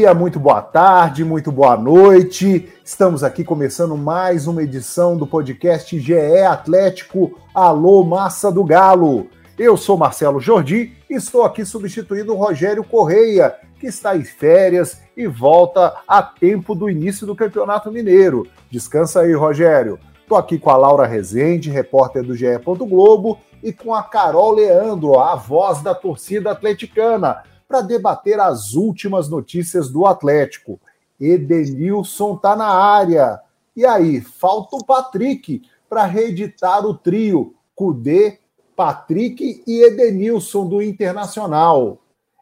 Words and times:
Dia, 0.00 0.14
muito 0.14 0.40
boa 0.40 0.62
tarde, 0.62 1.26
muito 1.26 1.52
boa 1.52 1.76
noite. 1.76 2.72
Estamos 2.82 3.22
aqui 3.22 3.44
começando 3.44 3.98
mais 3.98 4.46
uma 4.46 4.62
edição 4.62 5.14
do 5.14 5.26
podcast 5.26 6.00
GE 6.00 6.40
Atlético 6.40 7.38
Alô 7.54 8.02
Massa 8.02 8.50
do 8.50 8.64
Galo. 8.64 9.28
Eu 9.58 9.76
sou 9.76 9.98
Marcelo 9.98 10.40
Jordi 10.40 10.96
e 11.10 11.14
estou 11.16 11.44
aqui 11.44 11.66
substituindo 11.66 12.32
o 12.32 12.38
Rogério 12.38 12.82
Correia, 12.82 13.54
que 13.78 13.88
está 13.88 14.16
em 14.16 14.24
férias 14.24 15.02
e 15.14 15.26
volta 15.26 15.94
a 16.08 16.22
tempo 16.22 16.74
do 16.74 16.88
início 16.88 17.26
do 17.26 17.36
Campeonato 17.36 17.92
Mineiro. 17.92 18.46
Descansa 18.70 19.20
aí, 19.20 19.34
Rogério. 19.34 19.98
Estou 20.22 20.38
aqui 20.38 20.58
com 20.58 20.70
a 20.70 20.78
Laura 20.78 21.06
Rezende, 21.06 21.68
repórter 21.68 22.22
do 22.22 22.34
GE. 22.34 22.46
Globo, 22.64 23.38
e 23.62 23.70
com 23.70 23.94
a 23.94 24.02
Carol 24.02 24.54
Leandro, 24.54 25.20
a 25.20 25.34
voz 25.34 25.82
da 25.82 25.94
torcida 25.94 26.52
atleticana 26.52 27.42
para 27.70 27.82
debater 27.82 28.40
as 28.40 28.74
últimas 28.74 29.28
notícias 29.28 29.88
do 29.88 30.04
Atlético. 30.04 30.80
Edenilson 31.20 32.36
tá 32.36 32.56
na 32.56 32.66
área. 32.66 33.40
E 33.76 33.86
aí, 33.86 34.20
falta 34.20 34.74
o 34.74 34.84
Patrick 34.84 35.62
para 35.88 36.04
reeditar 36.04 36.84
o 36.84 36.94
trio 36.94 37.54
Cudê, 37.76 38.40
Patrick 38.74 39.62
e 39.64 39.84
Edenilson 39.84 40.66
do 40.66 40.82
Internacional. 40.82 41.98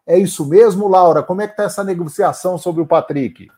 É 0.06 0.18
isso 0.18 0.46
mesmo, 0.46 0.88
Laura? 0.88 1.22
Como 1.22 1.42
é 1.42 1.46
que 1.46 1.58
tá 1.58 1.64
essa 1.64 1.84
negociação 1.84 2.56
sobre 2.56 2.80
o 2.80 2.86
Patrick? 2.86 3.48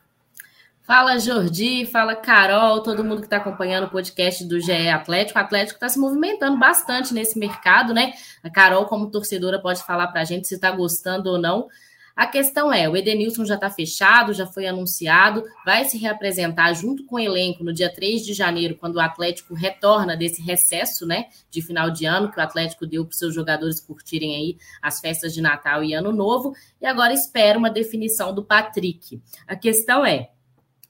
Fala 0.91 1.17
Jordi, 1.17 1.85
fala 1.85 2.17
Carol, 2.17 2.83
todo 2.83 3.01
mundo 3.01 3.21
que 3.21 3.25
está 3.27 3.37
acompanhando 3.37 3.85
o 3.85 3.89
podcast 3.89 4.43
do 4.43 4.59
GE 4.59 4.89
Atlético. 4.89 5.39
O 5.39 5.41
Atlético 5.41 5.77
está 5.77 5.87
se 5.87 5.97
movimentando 5.97 6.59
bastante 6.59 7.13
nesse 7.13 7.39
mercado, 7.39 7.93
né? 7.93 8.11
A 8.43 8.49
Carol, 8.49 8.85
como 8.87 9.09
torcedora, 9.09 9.57
pode 9.57 9.81
falar 9.83 10.07
para 10.07 10.19
a 10.19 10.25
gente 10.25 10.49
se 10.49 10.55
está 10.55 10.69
gostando 10.69 11.29
ou 11.29 11.37
não. 11.37 11.69
A 12.13 12.27
questão 12.27 12.73
é, 12.73 12.89
o 12.89 12.97
Edenilson 12.97 13.45
já 13.45 13.55
está 13.55 13.69
fechado, 13.69 14.33
já 14.33 14.45
foi 14.45 14.67
anunciado, 14.67 15.45
vai 15.65 15.85
se 15.85 15.97
reapresentar 15.97 16.73
junto 16.73 17.05
com 17.05 17.15
o 17.15 17.19
elenco 17.19 17.63
no 17.63 17.71
dia 17.71 17.89
3 17.89 18.25
de 18.25 18.33
janeiro, 18.33 18.75
quando 18.75 18.97
o 18.97 18.99
Atlético 18.99 19.53
retorna 19.53 20.17
desse 20.17 20.41
recesso, 20.41 21.07
né, 21.07 21.27
de 21.49 21.61
final 21.61 21.89
de 21.89 22.05
ano, 22.05 22.29
que 22.29 22.37
o 22.37 22.43
Atlético 22.43 22.85
deu 22.85 23.05
para 23.05 23.13
os 23.13 23.17
seus 23.17 23.33
jogadores 23.33 23.79
curtirem 23.79 24.35
aí 24.35 24.57
as 24.81 24.99
festas 24.99 25.33
de 25.33 25.41
Natal 25.41 25.85
e 25.85 25.93
Ano 25.93 26.11
Novo, 26.11 26.53
e 26.81 26.85
agora 26.85 27.13
espera 27.13 27.57
uma 27.57 27.69
definição 27.69 28.35
do 28.35 28.43
Patrick. 28.43 29.21
A 29.47 29.55
questão 29.55 30.05
é, 30.05 30.31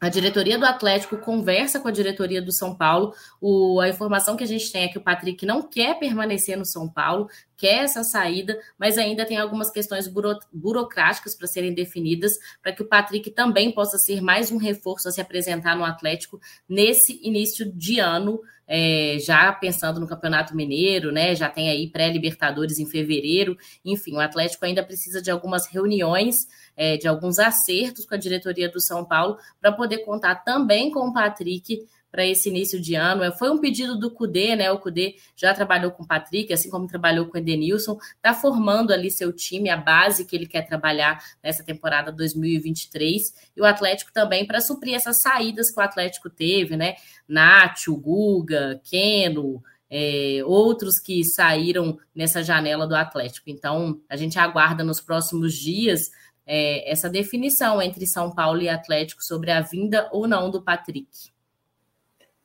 a 0.01 0.09
diretoria 0.09 0.57
do 0.57 0.65
Atlético 0.65 1.15
conversa 1.15 1.79
com 1.79 1.87
a 1.87 1.91
diretoria 1.91 2.41
do 2.41 2.51
São 2.51 2.75
Paulo. 2.75 3.13
O, 3.41 3.79
a 3.79 3.89
informação 3.89 4.37
que 4.37 4.43
a 4.43 4.47
gente 4.47 4.71
tem 4.71 4.83
é 4.83 4.87
que 4.87 4.99
o 4.99 5.01
Patrick 5.01 5.43
não 5.47 5.63
quer 5.63 5.97
permanecer 5.97 6.55
no 6.55 6.63
São 6.63 6.87
Paulo, 6.87 7.27
quer 7.57 7.85
essa 7.85 8.03
saída, 8.03 8.59
mas 8.77 8.99
ainda 8.99 9.25
tem 9.25 9.37
algumas 9.37 9.71
questões 9.71 10.07
buro, 10.07 10.37
burocráticas 10.53 11.33
para 11.33 11.47
serem 11.47 11.73
definidas 11.73 12.37
para 12.61 12.71
que 12.71 12.83
o 12.83 12.87
Patrick 12.87 13.31
também 13.31 13.71
possa 13.71 13.97
ser 13.97 14.21
mais 14.21 14.51
um 14.51 14.57
reforço 14.57 15.07
a 15.07 15.11
se 15.11 15.19
apresentar 15.19 15.75
no 15.75 15.83
Atlético 15.83 16.39
nesse 16.69 17.19
início 17.23 17.71
de 17.73 17.99
ano. 17.99 18.39
É, 18.73 19.17
já 19.19 19.51
pensando 19.51 19.99
no 19.99 20.07
Campeonato 20.07 20.55
Mineiro, 20.55 21.11
né? 21.11 21.35
Já 21.35 21.49
tem 21.49 21.69
aí 21.69 21.89
pré-Libertadores 21.89 22.79
em 22.79 22.85
fevereiro. 22.85 23.57
Enfim, 23.83 24.15
o 24.15 24.19
Atlético 24.21 24.63
ainda 24.63 24.81
precisa 24.81 25.21
de 25.21 25.29
algumas 25.29 25.67
reuniões 25.67 26.47
é, 26.77 26.95
de 26.95 27.05
alguns 27.05 27.37
acertos 27.37 28.05
com 28.05 28.15
a 28.15 28.17
diretoria 28.17 28.69
do 28.69 28.79
São 28.79 29.03
Paulo 29.03 29.37
para 29.59 29.73
poder 29.73 30.05
contar 30.05 30.35
também 30.35 30.89
com 30.89 31.01
o 31.01 31.13
Patrick 31.13 31.85
para 32.11 32.25
esse 32.25 32.49
início 32.49 32.79
de 32.79 32.93
ano. 32.95 33.31
Foi 33.37 33.49
um 33.49 33.57
pedido 33.57 33.97
do 33.97 34.11
CUDE, 34.11 34.55
né? 34.55 34.69
O 34.71 34.79
CUDE 34.79 35.15
já 35.35 35.53
trabalhou 35.53 35.91
com 35.91 36.03
o 36.03 36.07
Patrick, 36.07 36.51
assim 36.51 36.69
como 36.69 36.87
trabalhou 36.87 37.25
com 37.27 37.37
o 37.37 37.39
Edenilson, 37.39 37.97
está 38.15 38.33
formando 38.33 38.91
ali 38.91 39.09
seu 39.09 39.31
time, 39.31 39.69
a 39.69 39.77
base 39.77 40.25
que 40.25 40.35
ele 40.35 40.45
quer 40.45 40.63
trabalhar 40.63 41.23
nessa 41.41 41.63
temporada 41.63 42.11
2023. 42.11 43.51
E 43.55 43.61
o 43.61 43.65
Atlético 43.65 44.11
também, 44.11 44.45
para 44.45 44.59
suprir 44.59 44.95
essas 44.95 45.21
saídas 45.21 45.71
que 45.71 45.79
o 45.79 45.83
Atlético 45.83 46.29
teve, 46.29 46.75
né? 46.75 46.95
Nacho, 47.27 47.95
Guga, 47.95 48.81
Keno, 48.83 49.63
é, 49.89 50.41
outros 50.45 50.99
que 50.99 51.23
saíram 51.23 51.97
nessa 52.13 52.43
janela 52.43 52.87
do 52.87 52.95
Atlético. 52.95 53.49
Então, 53.49 53.99
a 54.09 54.15
gente 54.15 54.37
aguarda 54.37 54.83
nos 54.83 54.99
próximos 54.99 55.53
dias 55.53 56.09
é, 56.45 56.89
essa 56.89 57.09
definição 57.09 57.81
entre 57.81 58.05
São 58.05 58.33
Paulo 58.33 58.61
e 58.61 58.69
Atlético 58.69 59.23
sobre 59.23 59.51
a 59.51 59.61
vinda 59.61 60.09
ou 60.11 60.27
não 60.27 60.49
do 60.49 60.61
Patrick. 60.61 61.30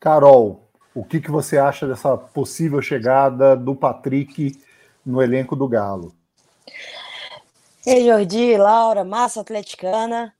Carol, 0.00 0.68
o 0.94 1.04
que, 1.04 1.20
que 1.20 1.30
você 1.30 1.58
acha 1.58 1.86
dessa 1.86 2.16
possível 2.16 2.80
chegada 2.80 3.56
do 3.56 3.74
Patrick 3.74 4.58
no 5.04 5.22
elenco 5.22 5.54
do 5.54 5.68
Galo? 5.68 6.14
Ei, 7.86 8.04
Jordi, 8.04 8.56
Laura, 8.56 9.04
massa 9.04 9.40
atleticana. 9.40 10.34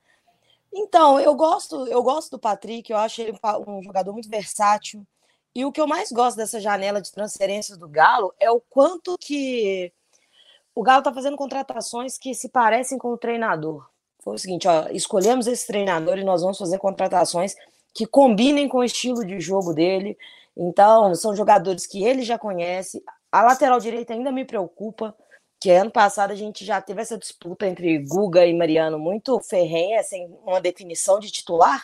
Então, 0.72 1.18
eu 1.20 1.34
gosto, 1.34 1.86
eu 1.86 2.02
gosto 2.02 2.32
do 2.32 2.38
Patrick, 2.38 2.90
eu 2.90 2.98
acho 2.98 3.22
ele 3.22 3.38
um 3.66 3.82
jogador 3.82 4.12
muito 4.12 4.28
versátil. 4.28 5.06
E 5.54 5.64
o 5.64 5.72
que 5.72 5.80
eu 5.80 5.86
mais 5.86 6.12
gosto 6.12 6.36
dessa 6.36 6.60
janela 6.60 7.00
de 7.00 7.10
transferências 7.10 7.78
do 7.78 7.88
Galo 7.88 8.34
é 8.38 8.50
o 8.50 8.60
quanto 8.60 9.16
que 9.18 9.90
o 10.74 10.82
Galo 10.82 10.98
está 10.98 11.14
fazendo 11.14 11.36
contratações 11.36 12.18
que 12.18 12.34
se 12.34 12.50
parecem 12.50 12.98
com 12.98 13.08
o 13.08 13.16
treinador. 13.16 13.88
Foi 14.20 14.34
o 14.34 14.38
seguinte, 14.38 14.68
ó, 14.68 14.88
escolhemos 14.90 15.46
esse 15.46 15.66
treinador 15.66 16.18
e 16.18 16.24
nós 16.24 16.42
vamos 16.42 16.58
fazer 16.58 16.78
contratações 16.78 17.54
que 17.96 18.06
combinem 18.06 18.68
com 18.68 18.78
o 18.78 18.84
estilo 18.84 19.24
de 19.24 19.40
jogo 19.40 19.72
dele. 19.72 20.18
Então, 20.54 21.14
são 21.14 21.34
jogadores 21.34 21.86
que 21.86 22.04
ele 22.04 22.22
já 22.22 22.38
conhece. 22.38 23.02
A 23.32 23.42
lateral 23.42 23.80
direita 23.80 24.12
ainda 24.12 24.30
me 24.30 24.44
preocupa, 24.44 25.16
que 25.58 25.70
ano 25.70 25.90
passado 25.90 26.30
a 26.30 26.34
gente 26.34 26.62
já 26.62 26.80
teve 26.80 27.00
essa 27.00 27.16
disputa 27.16 27.66
entre 27.66 27.98
Guga 27.98 28.44
e 28.44 28.52
Mariano 28.52 28.98
muito 28.98 29.40
ferrenha, 29.40 30.02
sem 30.02 30.26
uma 30.44 30.60
definição 30.60 31.18
de 31.18 31.30
titular. 31.30 31.82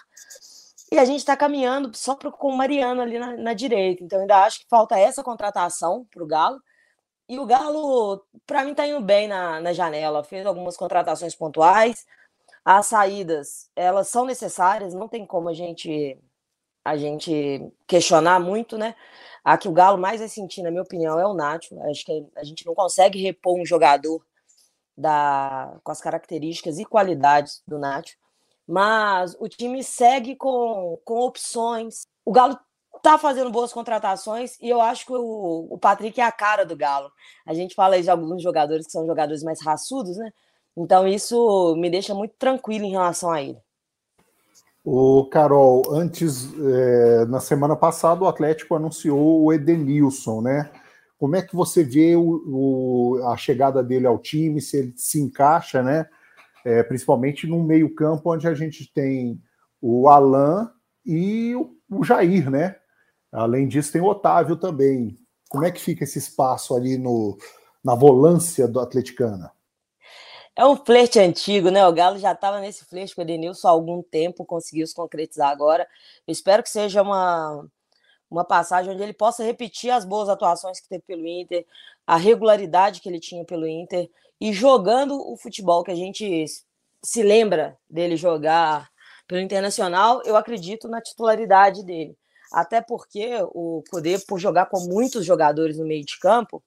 E 0.90 0.98
a 0.98 1.04
gente 1.06 1.20
está 1.20 1.34
caminhando 1.34 1.96
só 1.96 2.14
pro, 2.14 2.30
com 2.30 2.48
o 2.48 2.56
Mariano 2.56 3.00
ali 3.00 3.18
na, 3.18 3.34
na 3.34 3.54
direita. 3.54 4.04
Então, 4.04 4.20
ainda 4.20 4.44
acho 4.44 4.60
que 4.60 4.66
falta 4.68 4.98
essa 4.98 5.22
contratação 5.22 6.06
para 6.10 6.22
o 6.22 6.26
Galo. 6.26 6.60
E 7.26 7.38
o 7.38 7.46
Galo, 7.46 8.22
para 8.46 8.62
mim, 8.62 8.72
está 8.72 8.86
indo 8.86 9.00
bem 9.00 9.26
na, 9.26 9.58
na 9.60 9.72
janela. 9.72 10.22
Fez 10.22 10.44
algumas 10.44 10.76
contratações 10.76 11.34
pontuais. 11.34 12.04
As 12.64 12.86
saídas, 12.86 13.70
elas 13.74 14.08
são 14.08 14.24
necessárias, 14.24 14.94
não 14.94 15.08
tem 15.08 15.26
como 15.26 15.48
a 15.48 15.54
gente 15.54 16.18
a 16.84 16.96
gente 16.96 17.72
questionar 17.86 18.40
muito, 18.40 18.76
né? 18.76 18.94
A 19.44 19.56
que 19.56 19.68
o 19.68 19.72
Galo 19.72 19.98
mais 19.98 20.20
vai 20.20 20.28
sentir, 20.28 20.62
na 20.62 20.70
minha 20.70 20.82
opinião, 20.82 21.18
é 21.18 21.26
o 21.26 21.34
Nacho. 21.34 21.80
Acho 21.82 22.04
que 22.04 22.26
a 22.36 22.44
gente 22.44 22.66
não 22.66 22.74
consegue 22.74 23.22
repor 23.22 23.58
um 23.60 23.64
jogador 23.64 24.24
da, 24.96 25.78
com 25.82 25.92
as 25.92 26.00
características 26.00 26.78
e 26.78 26.84
qualidades 26.84 27.62
do 27.66 27.78
Nacho. 27.78 28.16
Mas 28.66 29.36
o 29.40 29.48
time 29.48 29.82
segue 29.82 30.36
com, 30.36 30.98
com 31.04 31.20
opções. 31.20 32.02
O 32.24 32.32
Galo 32.32 32.58
tá 33.02 33.18
fazendo 33.18 33.50
boas 33.50 33.72
contratações 33.72 34.56
e 34.60 34.68
eu 34.68 34.80
acho 34.80 35.06
que 35.06 35.12
o, 35.12 35.66
o 35.70 35.78
Patrick 35.78 36.20
é 36.20 36.24
a 36.24 36.32
cara 36.32 36.64
do 36.64 36.76
Galo. 36.76 37.10
A 37.46 37.54
gente 37.54 37.74
fala 37.74 37.96
aí 37.96 38.02
de 38.02 38.10
alguns 38.10 38.42
jogadores 38.42 38.86
que 38.86 38.92
são 38.92 39.06
jogadores 39.06 39.42
mais 39.42 39.60
raçudos, 39.62 40.16
né? 40.16 40.32
Então 40.76 41.06
isso 41.06 41.76
me 41.76 41.90
deixa 41.90 42.14
muito 42.14 42.34
tranquilo 42.38 42.84
em 42.84 42.90
relação 42.90 43.30
a 43.30 43.42
ele. 43.42 43.58
O 44.84 45.26
Carol, 45.26 45.84
antes, 45.92 46.52
é, 46.58 47.24
na 47.26 47.38
semana 47.38 47.76
passada, 47.76 48.24
o 48.24 48.26
Atlético 48.26 48.74
anunciou 48.74 49.44
o 49.44 49.52
Edenilson, 49.52 50.40
né? 50.40 50.70
Como 51.16 51.36
é 51.36 51.42
que 51.42 51.54
você 51.54 51.84
vê 51.84 52.16
o, 52.16 52.42
o, 52.46 53.26
a 53.28 53.36
chegada 53.36 53.80
dele 53.80 54.08
ao 54.08 54.18
time, 54.18 54.60
se 54.60 54.78
ele 54.78 54.94
se 54.96 55.20
encaixa, 55.20 55.82
né? 55.82 56.08
É, 56.64 56.82
principalmente 56.82 57.46
no 57.46 57.62
meio-campo, 57.62 58.32
onde 58.32 58.48
a 58.48 58.54
gente 58.54 58.92
tem 58.92 59.40
o 59.80 60.08
Alain 60.08 60.68
e 61.06 61.54
o, 61.54 61.76
o 61.88 62.02
Jair, 62.02 62.50
né? 62.50 62.76
Além 63.30 63.68
disso, 63.68 63.92
tem 63.92 64.00
o 64.00 64.06
Otávio 64.06 64.56
também. 64.56 65.16
Como 65.48 65.64
é 65.64 65.70
que 65.70 65.80
fica 65.80 66.02
esse 66.02 66.18
espaço 66.18 66.74
ali 66.74 66.98
no, 66.98 67.38
na 67.84 67.94
volância 67.94 68.66
do 68.66 68.80
Atleticana? 68.80 69.52
É 70.54 70.66
um 70.66 70.76
flerte 70.76 71.18
antigo, 71.18 71.70
né? 71.70 71.86
O 71.86 71.92
Galo 71.92 72.18
já 72.18 72.32
estava 72.32 72.60
nesse 72.60 72.84
flerte 72.84 73.14
com 73.14 73.22
o 73.22 73.24
Edenilson 73.24 73.68
há 73.68 73.70
algum 73.70 74.02
tempo, 74.02 74.44
conseguiu 74.44 74.86
se 74.86 74.94
concretizar 74.94 75.50
agora. 75.50 75.88
Espero 76.28 76.62
que 76.62 76.68
seja 76.68 77.02
uma, 77.02 77.66
uma 78.30 78.44
passagem 78.44 78.92
onde 78.92 79.02
ele 79.02 79.14
possa 79.14 79.42
repetir 79.42 79.90
as 79.90 80.04
boas 80.04 80.28
atuações 80.28 80.78
que 80.80 80.88
teve 80.88 81.02
pelo 81.06 81.26
Inter, 81.26 81.66
a 82.06 82.16
regularidade 82.16 83.00
que 83.00 83.08
ele 83.08 83.20
tinha 83.20 83.44
pelo 83.46 83.66
Inter 83.66 84.10
e 84.40 84.52
jogando 84.52 85.14
o 85.16 85.36
futebol 85.36 85.82
que 85.82 85.90
a 85.90 85.94
gente 85.96 86.44
se 87.02 87.22
lembra 87.22 87.78
dele 87.88 88.16
jogar 88.16 88.90
pelo 89.26 89.40
Internacional, 89.40 90.20
eu 90.24 90.36
acredito 90.36 90.88
na 90.88 91.00
titularidade 91.00 91.82
dele 91.84 92.16
até 92.52 92.82
porque 92.82 93.30
o 93.54 93.82
poder 93.90 94.22
por 94.26 94.38
jogar 94.38 94.66
com 94.66 94.80
muitos 94.80 95.24
jogadores 95.24 95.78
no 95.78 95.86
meio 95.86 96.04
de 96.04 96.18
campo 96.18 96.62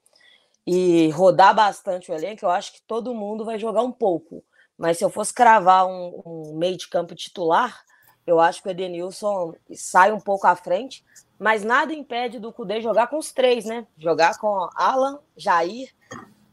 e 0.66 1.10
rodar 1.12 1.54
bastante 1.54 2.12
o 2.12 2.14
elenco, 2.14 2.46
eu 2.46 2.50
acho 2.50 2.74
que 2.74 2.82
todo 2.82 3.14
mundo 3.14 3.46
vai 3.46 3.60
jogar 3.60 3.84
um 3.84 3.92
pouco. 3.92 4.44
Mas 4.78 4.98
se 4.98 5.06
eu 5.06 5.10
fosse 5.10 5.34
cravar 5.34 5.88
um, 5.88 6.22
um 6.26 6.58
meio 6.58 6.78
de 6.78 6.88
campo 6.88 7.16
titular, 7.16 7.84
eu 8.26 8.40
acho 8.40 8.62
que 8.62 8.68
o 8.68 8.72
Edenilson 8.72 9.54
sai 9.74 10.12
um 10.12 10.20
pouco 10.20 10.48
à 10.48 10.56
frente, 10.56 11.06
mas 11.38 11.64
nada 11.64 11.94
impede 11.94 12.40
do 12.40 12.52
Cudê 12.52 12.82
jogar 12.82 13.08
com 13.08 13.18
os 13.18 13.32
três, 13.32 13.66
né? 13.66 13.86
Jogar 13.98 14.38
com 14.40 14.68
Alan, 14.76 15.20
Jair, 15.38 15.94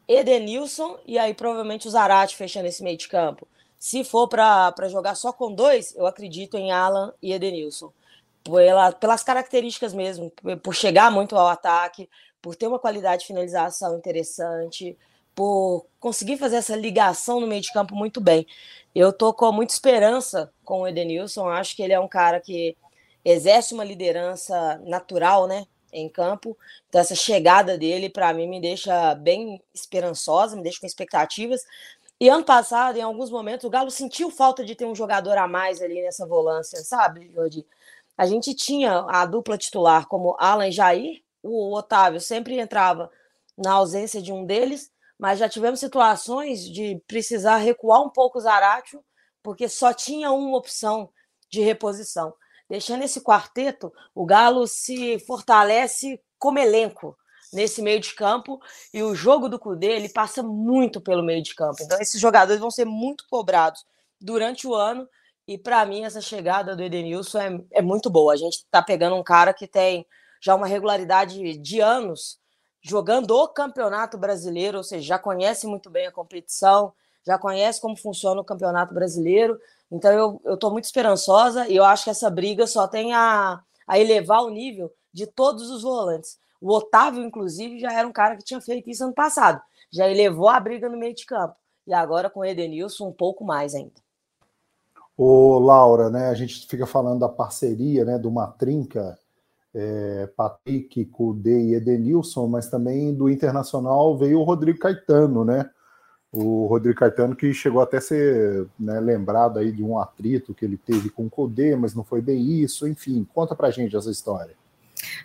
Edenilson 0.06 0.99
e 1.06 1.19
aí 1.19 1.32
provavelmente 1.32 1.88
o 1.88 1.91
Zarate 1.91 2.37
fechando 2.37 2.67
esse 2.67 2.82
meio 2.82 2.99
de 2.99 3.09
campo. 3.09 3.49
Se 3.79 4.05
for 4.05 4.29
para 4.29 4.88
jogar 4.88 5.14
só 5.14 5.32
com 5.32 5.53
dois, 5.53 5.97
eu 5.97 6.06
acredito 6.06 6.56
em 6.56 6.70
Alan 6.70 7.12
e 7.20 7.32
Edenilson. 7.32 7.93
Pela, 8.44 8.93
pelas 8.93 9.23
características 9.23 9.94
mesmo, 9.94 10.32
por 10.62 10.75
chegar 10.75 11.11
muito 11.11 11.37
ao 11.37 11.49
ataque, 11.49 12.09
por 12.42 12.56
ter 12.56 12.66
uma 12.66 12.78
qualidade 12.78 13.22
de 13.22 13.28
finalização 13.28 13.96
interessante, 13.96 14.98
por 15.34 15.86
conseguir 15.98 16.36
fazer 16.36 16.56
essa 16.56 16.76
ligação 16.76 17.40
no 17.40 17.46
meio 17.46 17.62
de 17.62 17.72
campo 17.72 17.94
muito 17.94 18.20
bem. 18.20 18.46
Eu 18.94 19.12
tô 19.12 19.32
com 19.32 19.50
muita 19.52 19.72
esperança 19.72 20.52
com 20.64 20.82
o 20.82 20.88
Edenilson, 20.88 21.48
acho 21.48 21.74
que 21.74 21.82
ele 21.82 21.92
é 21.92 22.00
um 22.00 22.08
cara 22.08 22.40
que 22.40 22.76
exerce 23.24 23.72
uma 23.72 23.84
liderança 23.84 24.78
natural, 24.84 25.46
né, 25.46 25.66
em 25.92 26.08
campo. 26.08 26.58
Então 26.88 27.00
essa 27.00 27.14
chegada 27.14 27.78
dele 27.78 28.10
para 28.10 28.34
mim 28.34 28.48
me 28.48 28.60
deixa 28.60 29.14
bem 29.14 29.62
esperançosa, 29.72 30.56
me 30.56 30.62
deixa 30.62 30.80
com 30.80 30.86
expectativas. 30.86 31.62
E 32.20 32.28
ano 32.28 32.44
passado, 32.44 32.98
em 32.98 33.02
alguns 33.02 33.30
momentos, 33.30 33.64
o 33.64 33.70
Galo 33.70 33.90
sentiu 33.90 34.30
falta 34.30 34.64
de 34.64 34.74
ter 34.74 34.84
um 34.84 34.94
jogador 34.94 35.38
a 35.38 35.48
mais 35.48 35.80
ali 35.82 36.02
nessa 36.02 36.26
volância, 36.26 36.78
sabe, 36.84 37.30
Jordi? 37.32 37.66
A 38.16 38.26
gente 38.26 38.54
tinha 38.54 39.04
a 39.08 39.24
dupla 39.26 39.58
titular 39.58 40.06
como 40.06 40.36
Alan 40.38 40.68
e 40.68 40.72
Jair, 40.72 41.22
o 41.42 41.76
Otávio 41.76 42.20
sempre 42.20 42.58
entrava 42.58 43.10
na 43.56 43.72
ausência 43.72 44.22
de 44.22 44.32
um 44.32 44.44
deles, 44.44 44.90
mas 45.18 45.38
já 45.38 45.48
tivemos 45.48 45.80
situações 45.80 46.64
de 46.64 47.02
precisar 47.06 47.56
recuar 47.58 48.02
um 48.02 48.10
pouco 48.10 48.38
o 48.38 48.40
Zaratio, 48.40 49.04
porque 49.42 49.68
só 49.68 49.92
tinha 49.92 50.30
uma 50.30 50.56
opção 50.56 51.10
de 51.50 51.60
reposição. 51.60 52.34
Deixando 52.68 53.04
esse 53.04 53.20
quarteto, 53.20 53.92
o 54.14 54.24
Galo 54.24 54.66
se 54.66 55.18
fortalece 55.20 56.20
como 56.38 56.58
elenco 56.58 57.16
nesse 57.52 57.82
meio 57.82 58.00
de 58.00 58.14
campo 58.14 58.58
e 58.94 59.02
o 59.02 59.14
jogo 59.14 59.48
do 59.48 59.58
Cudê 59.58 59.92
ele 59.92 60.08
passa 60.08 60.42
muito 60.42 61.00
pelo 61.00 61.22
meio 61.22 61.42
de 61.42 61.54
campo. 61.54 61.76
Então 61.82 62.00
esses 62.00 62.20
jogadores 62.20 62.60
vão 62.60 62.70
ser 62.70 62.86
muito 62.86 63.24
cobrados 63.28 63.84
durante 64.18 64.66
o 64.66 64.74
ano 64.74 65.06
e 65.46 65.58
para 65.58 65.84
mim 65.84 66.04
essa 66.04 66.20
chegada 66.20 66.74
do 66.74 66.82
Edenilson 66.82 67.38
é, 67.38 67.60
é 67.72 67.82
muito 67.82 68.08
boa. 68.08 68.32
A 68.32 68.36
gente 68.36 68.54
está 68.54 68.80
pegando 68.80 69.16
um 69.16 69.22
cara 69.22 69.52
que 69.52 69.66
tem 69.66 70.06
já 70.42 70.56
uma 70.56 70.66
regularidade 70.66 71.56
de 71.56 71.80
anos 71.80 72.38
jogando 72.82 73.30
o 73.30 73.46
Campeonato 73.46 74.18
Brasileiro, 74.18 74.78
ou 74.78 74.84
seja, 74.84 75.06
já 75.06 75.18
conhece 75.18 75.68
muito 75.68 75.88
bem 75.88 76.08
a 76.08 76.12
competição, 76.12 76.92
já 77.24 77.38
conhece 77.38 77.80
como 77.80 77.96
funciona 77.96 78.40
o 78.40 78.44
Campeonato 78.44 78.92
Brasileiro. 78.92 79.58
Então 79.88 80.40
eu 80.44 80.54
estou 80.54 80.72
muito 80.72 80.84
esperançosa 80.84 81.68
e 81.68 81.76
eu 81.76 81.84
acho 81.84 82.04
que 82.04 82.10
essa 82.10 82.28
briga 82.28 82.66
só 82.66 82.88
tem 82.88 83.14
a, 83.14 83.60
a 83.86 83.98
elevar 83.98 84.42
o 84.42 84.50
nível 84.50 84.92
de 85.12 85.26
todos 85.28 85.70
os 85.70 85.82
volantes. 85.82 86.38
O 86.60 86.72
Otávio, 86.72 87.22
inclusive, 87.22 87.78
já 87.78 87.92
era 87.92 88.06
um 88.06 88.12
cara 88.12 88.36
que 88.36 88.44
tinha 88.44 88.60
feito 88.60 88.90
isso 88.90 89.04
ano 89.04 89.14
passado, 89.14 89.62
já 89.92 90.08
elevou 90.08 90.48
a 90.48 90.58
briga 90.58 90.88
no 90.88 90.98
meio 90.98 91.14
de 91.14 91.24
campo. 91.24 91.54
E 91.86 91.94
agora 91.94 92.28
com 92.28 92.40
o 92.40 92.44
Edenilson, 92.44 93.08
um 93.08 93.12
pouco 93.12 93.44
mais 93.44 93.74
ainda. 93.74 94.00
Ô, 95.16 95.58
Laura, 95.58 96.10
né, 96.10 96.28
a 96.28 96.34
gente 96.34 96.66
fica 96.66 96.86
falando 96.86 97.20
da 97.20 97.28
parceria, 97.28 98.04
né, 98.04 98.18
do 98.18 98.30
Matrinca 98.30 99.18
é, 99.74 100.28
Patrick, 100.36 101.04
Kudê 101.06 101.70
e 101.70 101.74
Edenilson, 101.74 102.46
mas 102.46 102.69
também 102.69 103.14
do 103.14 103.28
Internacional 103.28 104.16
veio 104.16 104.40
o 104.40 104.44
Rodrigo 104.44 104.78
Caetano, 104.78 105.44
né? 105.44 105.69
O 106.30 106.66
Rodrigo 106.66 106.98
Caetano 106.98 107.36
que 107.36 107.52
chegou 107.52 107.82
até 107.82 107.98
a 107.98 108.00
ser 108.00 108.66
né, 108.78 108.98
lembrado 109.00 109.58
aí 109.58 109.70
de 109.70 109.82
um 109.82 109.98
atrito 109.98 110.54
que 110.54 110.64
ele 110.64 110.78
teve 110.78 111.10
com 111.10 111.26
o 111.26 111.30
Kudê, 111.30 111.76
mas 111.76 111.94
não 111.94 112.04
foi 112.04 112.22
bem 112.22 112.40
isso, 112.60 112.88
enfim, 112.88 113.26
conta 113.34 113.54
pra 113.54 113.70
gente 113.70 113.94
essa 113.94 114.10
história. 114.10 114.54